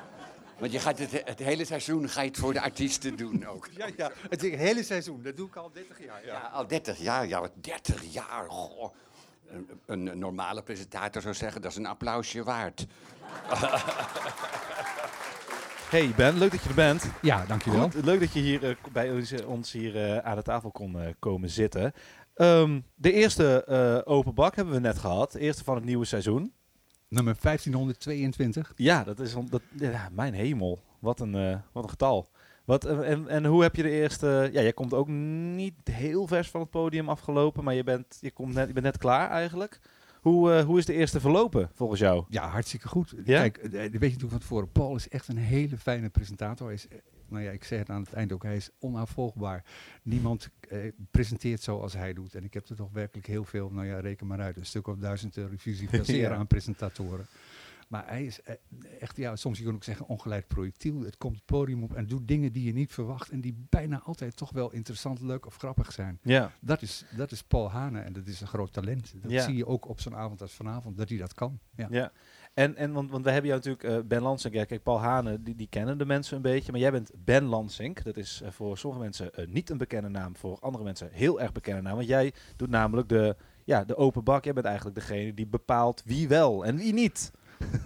[0.61, 3.69] Want je gaat het, het hele seizoen ga je het voor de artiesten doen ook.
[3.77, 5.21] Ja, ja, het hele seizoen.
[5.23, 6.25] Dat doe ik al 30 jaar.
[6.25, 7.27] Ja, al 30 jaar.
[7.27, 8.45] Ja, wat 30 jaar.
[8.49, 8.93] Goh.
[9.85, 12.85] Een, een normale presentator zou zeggen, dat is een applausje waard.
[15.91, 17.05] Hey Ben, leuk dat je er bent.
[17.21, 17.89] Ja, dankjewel.
[17.89, 20.71] Goed, leuk dat je hier eh, bij ons, eh, ons hier eh, aan de tafel
[20.71, 21.93] kon komen zitten.
[22.33, 25.31] Ehm, de eerste eh, open bak hebben we net gehad.
[25.31, 26.53] De eerste van het nieuwe seizoen.
[27.11, 28.71] Nummer 1522.
[28.75, 30.79] Ja, dat is dat, ja, mijn hemel.
[30.99, 32.29] Wat een, eh, wat een getal.
[32.65, 34.49] Wat, eh, en, en hoe heb je de eerste...
[34.53, 38.31] Ja, jij komt ook niet heel vers van het podium afgelopen, maar je bent, je
[38.31, 39.79] komt net, je bent net klaar eigenlijk.
[40.21, 42.25] Hoe, eh, hoe is de eerste verlopen volgens jou?
[42.29, 43.13] Ja, hartstikke goed.
[43.25, 43.39] Ja?
[43.41, 44.71] Kijk, weet je natuurlijk van tevoren.
[44.71, 46.65] Paul is echt een hele fijne presentator.
[46.65, 46.87] Hij is,
[47.31, 49.63] nou ja, ik zei het aan het eind ook, hij is onafvolgbaar.
[50.03, 50.77] Niemand eh,
[51.11, 52.35] presenteert zoals hij doet.
[52.35, 54.87] En ik heb er toch werkelijk heel veel, nou ja, reken maar uit, een stuk
[54.87, 56.35] of duizend televisie passeren Ja.
[56.35, 57.25] aan presentatoren.
[57.87, 58.55] Maar hij is eh,
[58.99, 60.99] echt, ja, soms je kan ook zeggen ongeleid projectiel.
[61.01, 63.29] Het komt het podium op en doet dingen die je niet verwacht.
[63.29, 66.19] En die bijna altijd toch wel interessant, leuk of grappig zijn.
[66.21, 69.13] Ja, Dat is, dat is Paul Hane en dat is een groot talent.
[69.21, 69.43] Dat Ja.
[69.43, 71.59] zie je ook op zo'n avond als vanavond, dat hij dat kan.
[71.75, 71.87] Ja.
[71.89, 72.11] ja.
[72.53, 75.41] En, en want, want we hebben jou natuurlijk, eh, Ben Lansink, ja, kijk, Paul Hane,
[75.41, 78.03] die, die kennen de mensen een beetje, maar jij bent Ben Lansink.
[78.03, 81.41] Dat is eh, voor sommige mensen eh, niet een bekende naam, voor andere mensen heel
[81.41, 81.95] erg bekende naam.
[81.95, 83.35] Want jij doet namelijk de,
[83.65, 84.43] ja, de open bak.
[84.43, 87.31] Jij bent eigenlijk degene die bepaalt wie wel en wie niet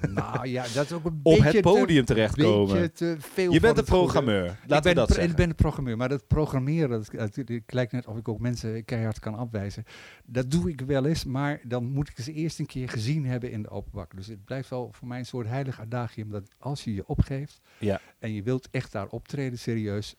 [0.10, 2.94] Nou ja, dat is ook een op het podium terechtkomen.
[2.94, 3.92] Te veel Je bent goede.
[3.92, 5.30] programmeur, Ik laten ben, we dat zeggen.
[5.30, 8.86] ik ben de programmeur, maar dat programmeren, dat, het lijkt net of ik ook mensen
[8.86, 9.84] keihard kan afwijzen.
[10.26, 13.52] Dat doe ik wel eens, maar dan moet ik ze eerst een keer gezien hebben
[13.52, 14.16] in de openbak.
[14.16, 17.62] Dus het blijft wel voor mij een soort heilig adagium dat als je je opgeeft
[17.80, 18.02] Ja.
[18.20, 20.16] en je wilt echt daar optreden serieus,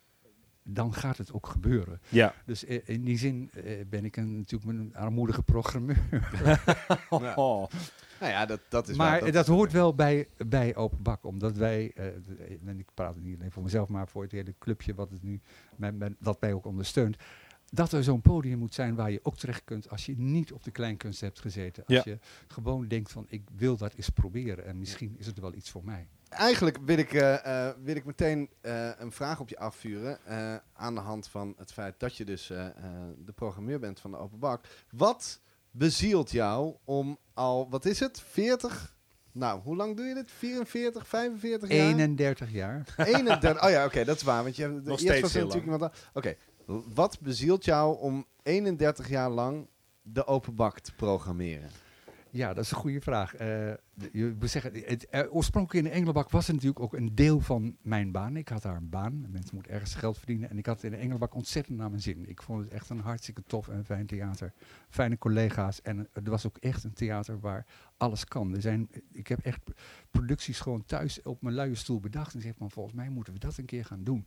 [0.69, 2.01] dan gaat het ook gebeuren.
[2.09, 2.35] Ja.
[2.45, 6.09] Dus eh, in die zin eh, ben ik een, natuurlijk een armoedige programmeur.
[7.37, 7.67] Oh.
[8.21, 11.93] Nou ja, dat, dat is Maar dat, hoort wel bij, bij Open Bak, omdat wij,
[11.95, 12.07] eh,
[12.67, 15.41] en ik praat niet alleen voor mezelf, maar voor het hele clubje wat het nu,
[15.77, 17.17] men, men- dat mij ook ondersteunt,
[17.71, 20.65] dat er zo'n podium moet zijn waar je ook terecht kunt als je niet op
[20.65, 21.85] de kleinkunst hebt gezeten.
[21.87, 22.03] Als Ja.
[22.05, 25.71] je gewoon denkt van ik wil dat eens proberen en misschien is het wel iets
[25.71, 26.07] voor mij.
[26.37, 30.19] Eigenlijk wil ik, eh, eh, wil ik meteen eh, een vraag op je afvuren.
[30.27, 32.73] eh, aan de hand van het feit dat je dus eh, eh,
[33.19, 34.65] de programmeur bent van de Open Bak.
[34.91, 38.95] Wat bezielt jou om al, wat is het, 40?
[39.33, 40.31] Nou, hoe lang doe je dit?
[40.31, 41.87] 44, 45 jaar?
[41.87, 42.95] 31 jaar.
[42.97, 43.65] 31.
[43.65, 44.43] Oh ja, oké, dat is waar.
[44.43, 46.35] Want je hebt, Nog eerst steeds was heel natuurlijk Oké,
[46.95, 49.67] wat bezielt jou om 31 jaar lang
[50.03, 51.71] de Open Bak te programmeren?
[52.37, 53.35] Ja, dat is een goede vraag.
[53.35, 53.49] Eh,
[53.95, 57.15] de- je moet zeggen, het, eh, oorspronkelijk in de Engelenbak was het natuurlijk ook een
[57.15, 58.37] deel van mijn baan.
[58.37, 59.21] Ik had daar een baan.
[59.31, 60.51] Mensen moeten ergens geld verdienen.
[60.51, 62.29] En ik had in de Engelenbak ontzettend naar mijn zin.
[62.29, 64.53] Ik vond het echt een hartstikke tof en fijn theater.
[64.89, 65.83] Fijne collega's.
[65.83, 67.67] En eh, er was ook echt een theater waar
[67.97, 68.55] alles kan.
[68.55, 69.61] Er zijn, ik heb echt
[70.11, 72.35] producties gewoon thuis op mijn luie stoel bedacht.
[72.35, 74.27] En zeg van, volgens mij moeten we dat een keer gaan doen.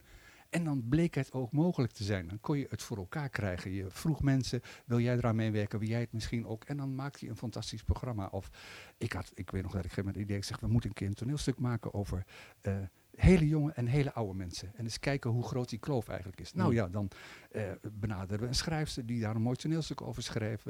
[0.50, 2.28] En dan bleek het ook mogelijk te zijn.
[2.28, 3.72] Dan kon je het voor elkaar krijgen.
[3.72, 5.80] Je vroeg mensen, wil jij eraan meewerken?
[5.80, 6.64] Wil jij het misschien ook?
[6.64, 8.28] En dan maakte je een fantastisch programma.
[8.32, 8.50] Of
[8.98, 10.60] ik, had, ik weet nog dat ik op een gegeven moment het idee ik zeg,
[10.60, 12.26] we moeten een keer een toneelstuk maken over
[12.62, 12.78] eh,
[13.16, 14.72] hele jonge en hele oude mensen.
[14.76, 16.54] En eens kijken hoe groot die kloof eigenlijk is.
[16.54, 16.78] Nou Hmm.
[16.78, 17.10] ja, dan
[17.52, 20.66] eh benaderen we een schrijfster die daar een mooi toneelstuk over schreef.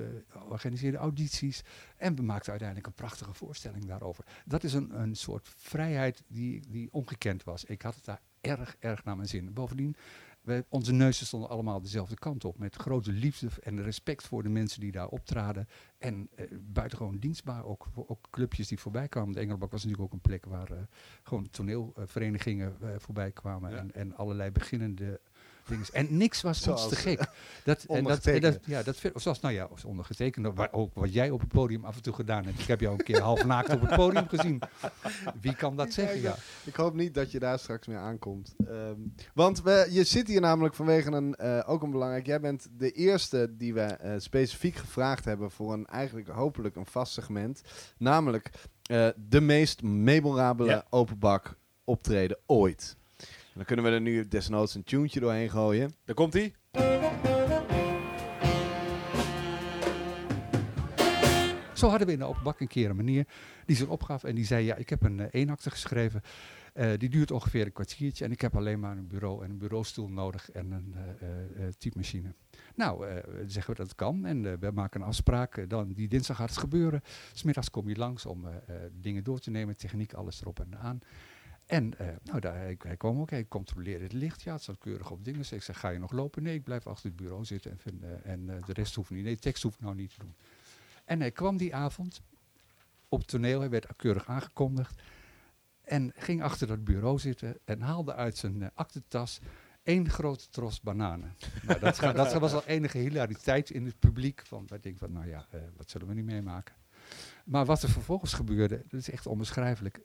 [0.49, 1.61] organiseerde audities.
[1.97, 4.25] En we maakten uiteindelijk een prachtige voorstelling daarover.
[4.45, 7.65] Dat is een, een soort vrijheid die, die ongekend was.
[7.65, 9.53] Ik had het daar erg, erg naar mijn zin.
[9.53, 9.95] Bovendien,
[10.41, 12.57] we, onze neuzen stonden allemaal dezelfde kant op.
[12.57, 15.67] Met grote liefde en respect voor de mensen die daar optraden.
[15.97, 19.33] En eh, buitengewoon dienstbaar ook voor ook clubjes die voorbij kwamen.
[19.33, 20.77] De Engelbak was natuurlijk ook een plek waar eh,
[21.23, 23.71] gewoon toneelverenigingen eh, voorbij kwamen.
[23.71, 23.77] Ja.
[23.77, 25.19] En, en allerlei beginnende
[25.69, 25.85] dingen.
[25.91, 27.17] En niks was ons te gek.
[27.17, 28.51] Dat, en dat, en ondergetekende.
[28.51, 31.85] dat, ja, dat, zoals, nou ja, als ondergetekende, waar, ook wat jij op het podium
[31.85, 32.59] af en toe gedaan hebt.
[32.59, 34.61] Ik heb jou een keer half naakt op het podium gezien.
[35.41, 36.21] Wie kan dat zeggen?
[36.21, 36.35] Ja.
[36.63, 38.55] Ik hoop niet dat je daar straks mee aankomt.
[38.67, 38.95] Ehm,
[39.33, 42.25] want we, je zit hier namelijk vanwege een, eh, ook een belangrijk...
[42.25, 45.51] Jij bent de eerste die we eh, specifiek gevraagd hebben...
[45.51, 47.61] voor een eigenlijk hopelijk een vast segment.
[47.97, 48.49] Namelijk
[48.83, 50.85] eh, de meest memorabele Ja.
[50.89, 52.97] openbak optreden ooit.
[53.59, 55.95] Dan kunnen we er nu desnoods een tuentje doorheen gooien.
[56.05, 56.53] Daar komt hij.
[61.73, 63.27] Zo hadden we in de open bak een keer een meneer
[63.65, 66.21] die zich opgaf en die zei, ja, ik heb een uh, eenakte geschreven.
[66.73, 69.57] Uh, die duurt ongeveer een kwartiertje en ik heb alleen maar een bureau en een
[69.57, 70.95] bureaustoel nodig en een
[71.57, 72.33] uh, typemachine.
[72.75, 73.05] Nou,
[73.45, 75.69] zeggen we dat het kan en we maken een afspraak.
[75.69, 77.01] dan, die dinsdag gaat het gebeuren.
[77.33, 78.47] Smiddags kom je langs om
[78.91, 80.99] dingen door te nemen, techniek, alles erop en aan.
[81.69, 84.41] En uh, nou, daar, hij, kwam ook, hij controleerde het licht.
[84.41, 85.45] Ja, het zat keurig op dingen.
[85.51, 86.43] ik zeg, ga je nog lopen?
[86.43, 87.79] Nee, ik blijf achter het bureau zitten.
[87.83, 89.23] En, uh, en uh, de rest hoeft niet.
[89.23, 90.35] Nee, tekst hoeft nou niet te doen.
[91.05, 92.21] En hij kwam die avond
[93.09, 93.59] op toneel.
[93.59, 95.01] Hij werd keurig aangekondigd.
[95.81, 99.39] En ging achter dat bureau zitten en haalde uit zijn aktentas
[99.83, 101.35] één grote tros bananen.
[101.67, 104.41] nou, dat, dat, was al enige hilariteit in het publiek.
[104.45, 105.47] Van, ik denk van, nou ja,
[105.77, 106.75] wat zullen we nu meemaken?
[107.45, 110.01] Maar wat er vervolgens gebeurde, dat is echt onbeschrijfelijk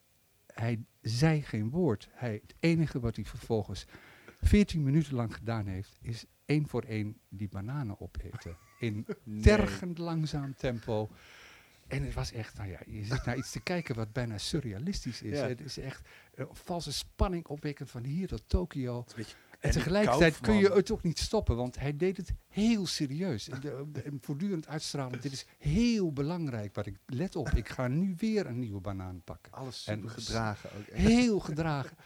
[0.54, 2.08] hij zei geen woord.
[2.12, 3.86] Hij, het enige wat hij vervolgens
[4.40, 8.56] 14 minuten lang gedaan heeft, is één voor één die bananen opeten.
[8.78, 9.06] In
[9.42, 11.10] tergend langzaam tempo.
[11.86, 15.22] En het was echt, nou ja, je zit naar iets te kijken wat bijna surrealistisch
[15.22, 15.40] is.
[15.40, 19.04] Het is echt een valse spanning opwekkend van hier tot Tokio.
[19.64, 23.48] En tegelijkertijd kun je het ook niet stoppen, want hij deed het heel serieus.
[23.48, 26.74] En, de, voortdurend uitstralen, dit is heel belangrijk.
[26.74, 29.52] Wat ik, let op, ik ga nu weer een nieuwe banaan pakken.
[29.52, 30.96] Alles en gedragen ook.
[30.96, 31.96] Heel gedragen.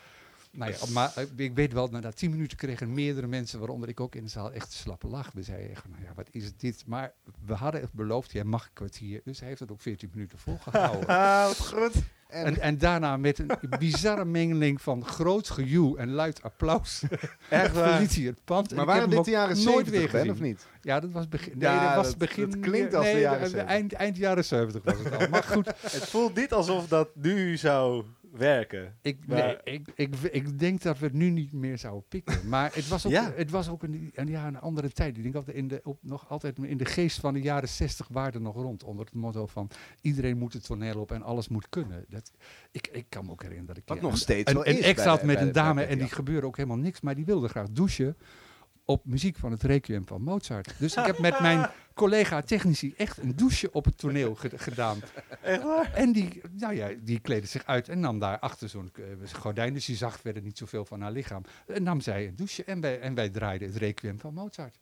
[0.51, 4.01] Nou ja, maar eh, ik weet wel, na tien minuten kregen meerdere mensen, waaronder ik
[4.01, 5.33] ook in de zaal, echt slappe lach.
[5.33, 6.85] We zeiden echt, nou ja, wat is dit?
[6.87, 7.13] Maar
[7.45, 9.21] we hadden echt beloofd, jij mag een kwartier.
[9.25, 11.07] Dus hij heeft het ook 14 minuten volgehouden.
[11.19, 11.95] Ah, wat goed.
[12.29, 17.03] En, en, daarna met een bizarre mengeling van groot gejoe en luid applaus.
[17.49, 18.75] Echt verliet hij het pand.
[18.75, 20.67] Maar waren dit de jaren nooit weer gezien of niet?
[20.83, 21.59] Ja, dat was begin.
[21.59, 22.51] Nee, dat was begin.
[22.51, 23.65] Het klinkt als de jaren 70.
[23.71, 25.29] Eind, eind jaren 70 was het al.
[25.29, 25.67] Maar goed.
[25.81, 28.05] het voelt niet alsof dat nu zou
[28.39, 28.97] werken.
[29.03, 32.49] Ik, nee, ik, ik, ik denk dat we het nu niet meer zouden pikken.
[32.49, 33.33] Maar het was ook, ja.
[33.35, 35.17] het was ook een, een, ja, een andere tijd.
[35.17, 38.09] Ik denk altijd in de, op, nog altijd in de geest van de jaren 60
[38.09, 38.85] waarde nog rond.
[38.85, 39.71] Onder het motto van
[40.01, 42.05] iedereen moet het toneel op en alles moet kunnen.
[42.09, 42.31] Dat,
[42.71, 43.89] ik, ik kan me ook herinneren dat ik...
[43.89, 46.79] Wat nog steeds een, een ex had met een dame en die gebeurde ook helemaal
[46.79, 47.01] niks.
[47.01, 48.17] Maar die wilde graag douchen
[48.89, 50.75] op muziek van het Requiem van Mozart.
[50.79, 55.01] Dus ik heb met mijn collega technici echt een douche op het toneel gedaan.
[55.43, 55.93] Echt waar?
[55.93, 59.75] En die, nou ja, die kleedde zich uit en nam daar achter zo'n uh, gordijn,
[59.75, 61.43] dus die zag verder niet zoveel van haar lichaam.
[61.67, 64.79] En nam zij een douche en wij, en wij draaiden het Requiem van Mozart.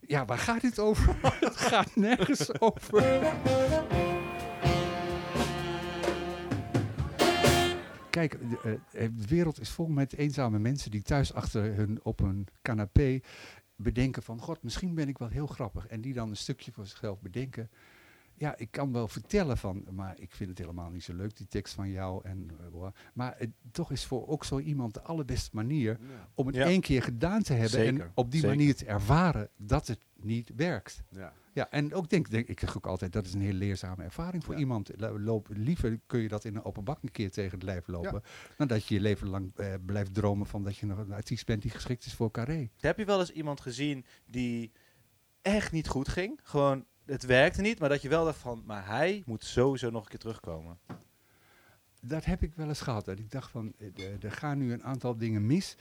[0.00, 1.16] Ja, waar gaat dit over?
[1.40, 3.02] het gaat nergens over.
[8.16, 12.18] Kijk, de, uh, de, wereld is vol met eenzame mensen die thuis achter hun op
[12.18, 13.20] hun canapé
[13.76, 15.86] bedenken van, god, misschien ben ik wel heel grappig.
[15.86, 17.70] En die dan een stukje voor zichzelf bedenken.
[18.34, 21.46] Ja, ik kan wel vertellen van, maar ik vind het helemaal niet zo leuk, die
[21.46, 22.24] tekst van jou.
[22.24, 25.98] En, uh, maar het, toch is voor ook zo iemand de allerbeste manier
[26.34, 26.64] om het ja.
[26.64, 27.70] één keer gedaan te hebben.
[27.70, 28.04] Zeker.
[28.04, 28.56] En op die Zeker.
[28.56, 31.02] manier te ervaren dat het niet werkt.
[31.10, 31.32] Ja.
[31.56, 34.54] Ja, en ook denk, denk ik ook altijd, dat is een heel leerzame ervaring voor
[34.54, 34.60] Ja.
[34.60, 34.90] iemand.
[34.96, 38.22] Loop, liever kun je dat in een open bak een keer tegen het lijf lopen,
[38.56, 41.46] dan dat je je leven lang eh, blijft dromen van dat je nog een artiest
[41.46, 42.70] bent die geschikt is voor carré.
[42.80, 44.72] Heb je wel eens iemand gezien die
[45.42, 46.40] echt niet goed ging?
[46.42, 50.02] Gewoon, het werkte niet, maar dat je wel dacht van, maar hij moet sowieso nog
[50.02, 50.78] een keer terugkomen.
[52.00, 53.04] Dat heb ik wel eens gehad.
[53.04, 55.76] Dat ik dacht van, eh, er gaan nu een aantal dingen mis.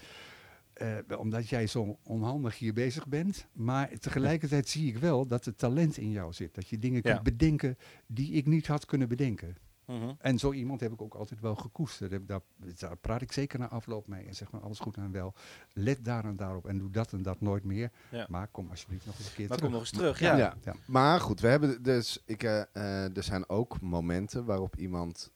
[0.76, 3.48] Eh, omdat jij zo onhandig hier bezig bent.
[3.54, 6.56] Maar tegelijkertijd zie ik wel dat het talent in jou zit.
[6.56, 7.12] Dat je dingen Ja.
[7.12, 9.58] kunt bedenken die ik niet had kunnen bedenken.
[9.86, 10.12] Mhm.
[10.20, 12.12] En zo iemand heb ik ook altijd wel gekoesterd.
[12.12, 12.40] Heb- Daar,
[12.78, 14.26] daar praat ik zeker na afloop mee.
[14.26, 15.34] En zeg maar alles goed en wel.
[15.74, 16.66] Let daar en daarop.
[16.68, 17.92] En doe dat en dat nooit meer.
[18.12, 18.26] Ja.
[18.30, 19.72] Maar kom alsjeblieft nog eens een keer Maar terug.
[19.72, 20.38] kom nog eens terug, ja.
[20.38, 20.56] Ja.
[20.64, 20.76] Ja.
[20.88, 25.32] Maar goed, we hebben dus, ik, eh, eh, er zijn ook momenten waarop iemand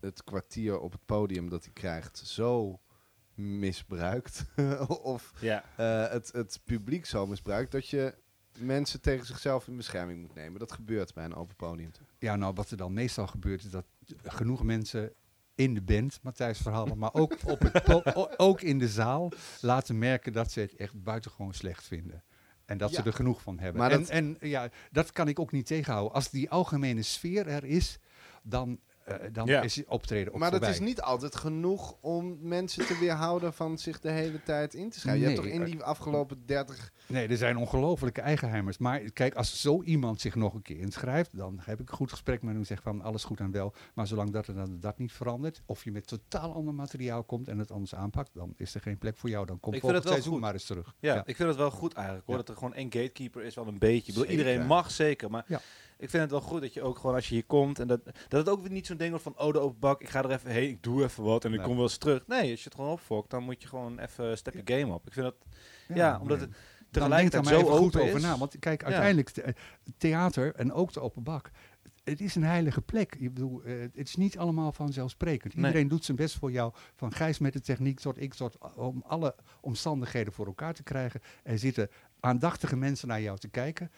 [0.00, 2.80] het kwartier op het podium dat hij krijgt zo
[3.40, 4.44] misbruikt.
[5.02, 5.64] of Ja.
[5.76, 8.14] eh, het, het publiek zo misbruikt dat je
[8.58, 10.58] mensen tegen zichzelf in bescherming moet nemen.
[10.58, 11.90] Dat gebeurt bij een open podium.
[12.18, 13.84] Ja, nou wat er dan meestal gebeurt is dat
[14.22, 15.12] genoeg mensen
[15.54, 18.04] in de band, Matthijs Verhalen, maar ook, op het
[18.48, 22.22] ook in de zaal laten merken dat ze het echt buitengewoon slecht vinden.
[22.64, 23.80] En dat ze er genoeg van hebben.
[23.80, 26.12] Maar en, dat- en ja, dat kan ik ook niet tegenhouden.
[26.14, 27.98] Als die algemene sfeer er is,
[28.42, 28.80] dan,
[29.10, 29.62] eh, dan Ja.
[29.62, 33.78] is het optreden ook maar dat is niet altijd genoeg om mensen te weerhouden van
[33.78, 35.20] zich de hele tijd in te schrijven.
[35.22, 38.78] je hebt toch in die afgelopen 30 Nee, er zijn ongelofelijke eigenheimers.
[38.78, 42.10] Maar kijk, als zo iemand zich nog een keer inschrijft, dan heb ik een goed
[42.10, 43.74] gesprek met hem en zeg van alles goed en wel.
[43.94, 47.48] Maar zolang dat, er dan, dat niet verandert, of je met totaal ander materiaal komt
[47.48, 49.46] en het anders aanpakt, dan is er geen plek voor jou.
[49.46, 50.40] Dan komt Ik volgend seizoen goed.
[50.40, 50.94] maar eens terug.
[50.98, 52.36] Ja, ik vind het wel goed eigenlijk hoor.
[52.36, 52.40] Ja.
[52.42, 54.12] Dat er gewoon één gatekeeper is, wel een beetje.
[54.12, 55.60] Ik bedoel, iedereen mag zeker, maar Ja.
[56.00, 58.04] Ik vind het wel goed dat je ook gewoon als je hier komt en dat,
[58.04, 60.30] dat het ook niet zo'n ding wordt van oh de open bak, ik ga er
[60.30, 61.66] even heen, ik doe even wat en ik Nee.
[61.66, 62.26] kom wel eens terug.
[62.26, 65.06] Nee, als je het gewoon opfokt, dan moet je gewoon even step je game op.
[65.06, 65.36] Ik vind dat,
[65.96, 66.46] ja, omdat nee.
[66.46, 66.56] het
[66.90, 68.22] tegelijkertijd zo even goed open over is.
[68.22, 68.38] na.
[68.38, 68.86] Want kijk, Ja.
[68.86, 69.54] uiteindelijk, the-
[69.98, 71.50] theater en ook de open bak,
[72.04, 73.14] het is een heilige plek.
[73.18, 75.54] Ik bedoel, eh, het is niet allemaal vanzelfsprekend.
[75.54, 75.64] Nee.
[75.66, 76.72] Iedereen doet zijn best voor jou.
[76.96, 81.20] Van Gijs met de techniek tot ik, tot, om alle omstandigheden voor elkaar te krijgen.
[81.42, 81.88] Er zitten
[82.20, 83.90] aandachtige mensen naar jou te kijken.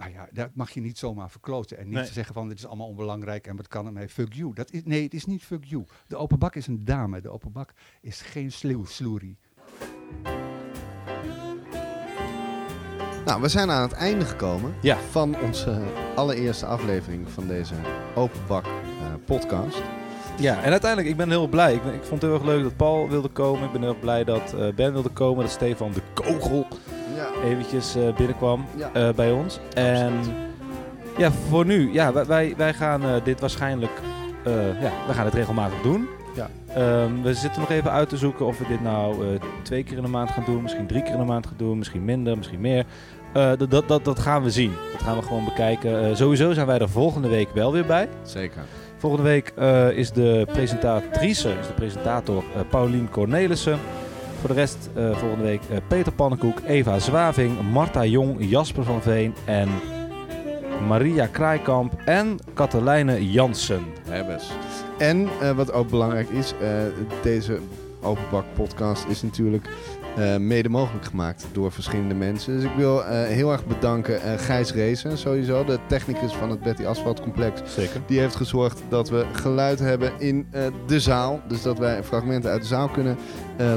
[0.00, 1.78] Nou ja, dat mag je niet zomaar verkloten.
[1.78, 2.04] En niet Nee.
[2.06, 4.08] te zeggen van dit is allemaal onbelangrijk en wat kan ermee.
[4.08, 4.54] Fuck you.
[4.54, 5.84] Dat is, nee, het is niet fuck you.
[6.06, 7.20] De open bak is een dame.
[7.20, 9.38] De open bak is geen sleeuw, sloerie.
[13.24, 14.96] Nou, we zijn aan het einde gekomen Ja.
[14.96, 15.82] van onze
[16.16, 17.74] allereerste aflevering van deze
[18.14, 18.70] Open Bak eh,
[19.24, 19.82] podcast.
[20.38, 21.74] Ja, en uiteindelijk, ik ben heel blij.
[21.74, 23.64] Ik, ben- ik vond het heel erg leuk dat Paul wilde komen.
[23.64, 25.42] Ik ben heel erg blij dat eh, Ben wilde komen.
[25.42, 26.76] Dat Stefan de Kogel Ja.
[27.44, 28.90] Eventjes eh, binnenkwam Ja.
[28.92, 29.60] eh, bij ons.
[29.74, 30.12] En
[31.18, 33.92] ja, voor nu, ja, wij, wij, wij gaan eh, dit waarschijnlijk,
[34.44, 36.06] eh, ja, we gaan het regelmatig doen.
[36.34, 36.48] Ja.
[36.74, 39.96] Ehm, we zitten nog even uit te zoeken of we dit nou eh, twee keer
[39.96, 42.36] in de maand gaan doen, misschien drie keer in de maand gaan doen, misschien minder,
[42.36, 42.84] misschien meer.
[43.32, 44.72] Eh, dat, dat, dat, dat gaan we zien.
[44.92, 46.04] Dat gaan we gewoon bekijken.
[46.04, 48.08] Eh, sowieso zijn wij er volgende week wel weer bij.
[48.22, 48.62] Zeker.
[48.96, 53.78] Volgende week eh, is de presentatrice, is de presentator Paulien Cornelissen.
[54.40, 59.02] Voor de rest eh, volgende week eh, Peter Pannenkoek, Eva Zwaving, Marta Jong, Jasper van
[59.02, 59.68] Veen en
[60.88, 63.84] Maria Kraaikamp en Katelijne Jansen.
[64.08, 64.50] Hebbes.
[64.98, 66.68] En eh, wat ook belangrijk is, eh,
[67.22, 67.58] deze
[68.02, 69.68] Open Bak podcast is natuurlijk
[70.16, 72.54] eh, mede mogelijk gemaakt door verschillende mensen.
[72.54, 76.60] Dus ik wil eh, heel erg bedanken eh, Gijs Rezen, sowieso, de technicus van het
[76.60, 77.60] Betty Asphalt Complex.
[77.74, 78.00] Zeker.
[78.06, 80.46] Die heeft gezorgd dat we geluid hebben in
[80.86, 81.40] de zaal.
[81.48, 83.16] Dus dat wij fragmenten uit de zaal kunnen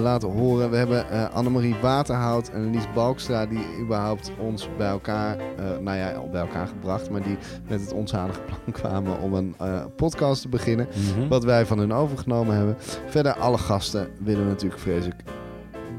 [0.01, 0.69] laten horen.
[0.69, 5.37] We hebben Annemarie Waterhout en Lies Balkstra die überhaupt ons bij elkaar,
[5.81, 7.09] nou ja, al bij elkaar gebracht.
[7.09, 9.55] Maar die met het onzalige plan kwamen om een
[9.95, 10.87] podcast te beginnen.
[11.15, 11.27] Mhm.
[11.27, 12.75] Wat wij van hun overgenomen hebben.
[13.07, 15.23] Verder alle gasten willen natuurlijk vreselijk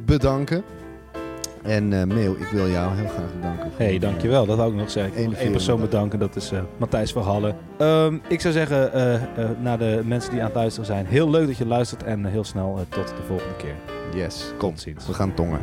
[0.04, 0.62] bedanken.
[1.62, 3.70] En Meel, ik wil jou heel graag bedanken.
[3.70, 4.46] voor, Hey, eh, dankjewel.
[4.46, 5.22] Dat wou ik nog zeggen.
[5.22, 6.18] Ik wil één persoon bedanken.
[6.18, 7.56] Dat is eh, Matthijs Verhallen.
[7.78, 8.90] Ehm, ik zou zeggen,
[9.62, 11.06] naar de mensen die aan het luisteren zijn.
[11.06, 13.74] Heel leuk dat je luistert en heel snel tot de volgende keer.
[14.14, 14.70] Yes, kom.
[14.70, 15.06] Tot ziens.
[15.06, 15.60] We gaan tongen.